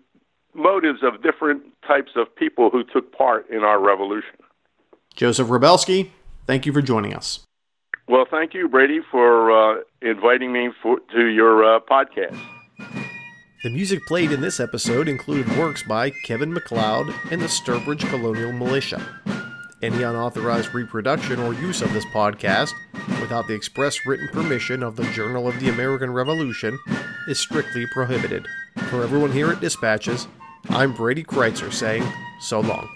motives 0.55 1.01
of 1.03 1.23
different 1.23 1.63
types 1.87 2.13
of 2.17 2.35
people 2.35 2.71
who 2.71 2.85
took 2.85 3.17
part 3.17 3.49
in 3.51 3.59
our 3.59 3.81
revolution. 3.81 4.37
Joseph 5.15 5.49
Wroblewski, 5.49 6.11
thank 6.47 6.67
you 6.67 6.73
for 6.73 6.83
joining 6.83 7.15
us. 7.15 7.41
Well, 8.07 8.27
thank 8.31 8.53
you, 8.53 8.69
Brady, 8.69 9.01
for 9.11 9.51
uh, 9.51 9.81
inviting 10.03 10.53
me 10.53 10.71
for, 10.83 10.99
to 11.15 11.27
your 11.27 11.65
uh, 11.65 11.81
podcast. 11.81 12.39
The 13.63 13.71
music 13.71 14.05
played 14.07 14.31
in 14.31 14.43
this 14.43 14.61
episode 14.61 15.09
included 15.09 15.49
works 15.57 15.83
by 15.83 16.13
Kevin 16.27 16.53
MacLeod 16.53 17.15
and 17.31 17.41
the 17.41 17.47
Sturbridge 17.47 18.07
Colonial 18.11 18.53
Militia. 18.53 19.01
Any 19.83 20.03
unauthorized 20.03 20.75
reproduction 20.75 21.41
or 21.41 21.55
use 21.55 21.81
of 21.81 21.93
this 21.95 22.05
podcast, 22.07 22.73
without 23.21 23.47
the 23.49 23.55
express 23.55 23.99
written 24.07 24.29
permission 24.29 24.83
of 24.83 24.97
the 24.97 25.05
Journal 25.13 25.49
of 25.49 25.59
the 25.61 25.71
American 25.71 26.13
Revolution, 26.13 26.79
is 27.27 27.39
strictly 27.39 27.87
prohibited. 27.87 28.47
For 28.91 29.03
everyone 29.03 29.33
here 29.33 29.51
at 29.51 29.61
Dispatches, 29.61 30.29
I'm 30.71 30.93
Brady 30.93 31.23
Crytzer 31.23 31.73
saying 31.73 32.05
so 32.41 32.61
long. 32.61 32.89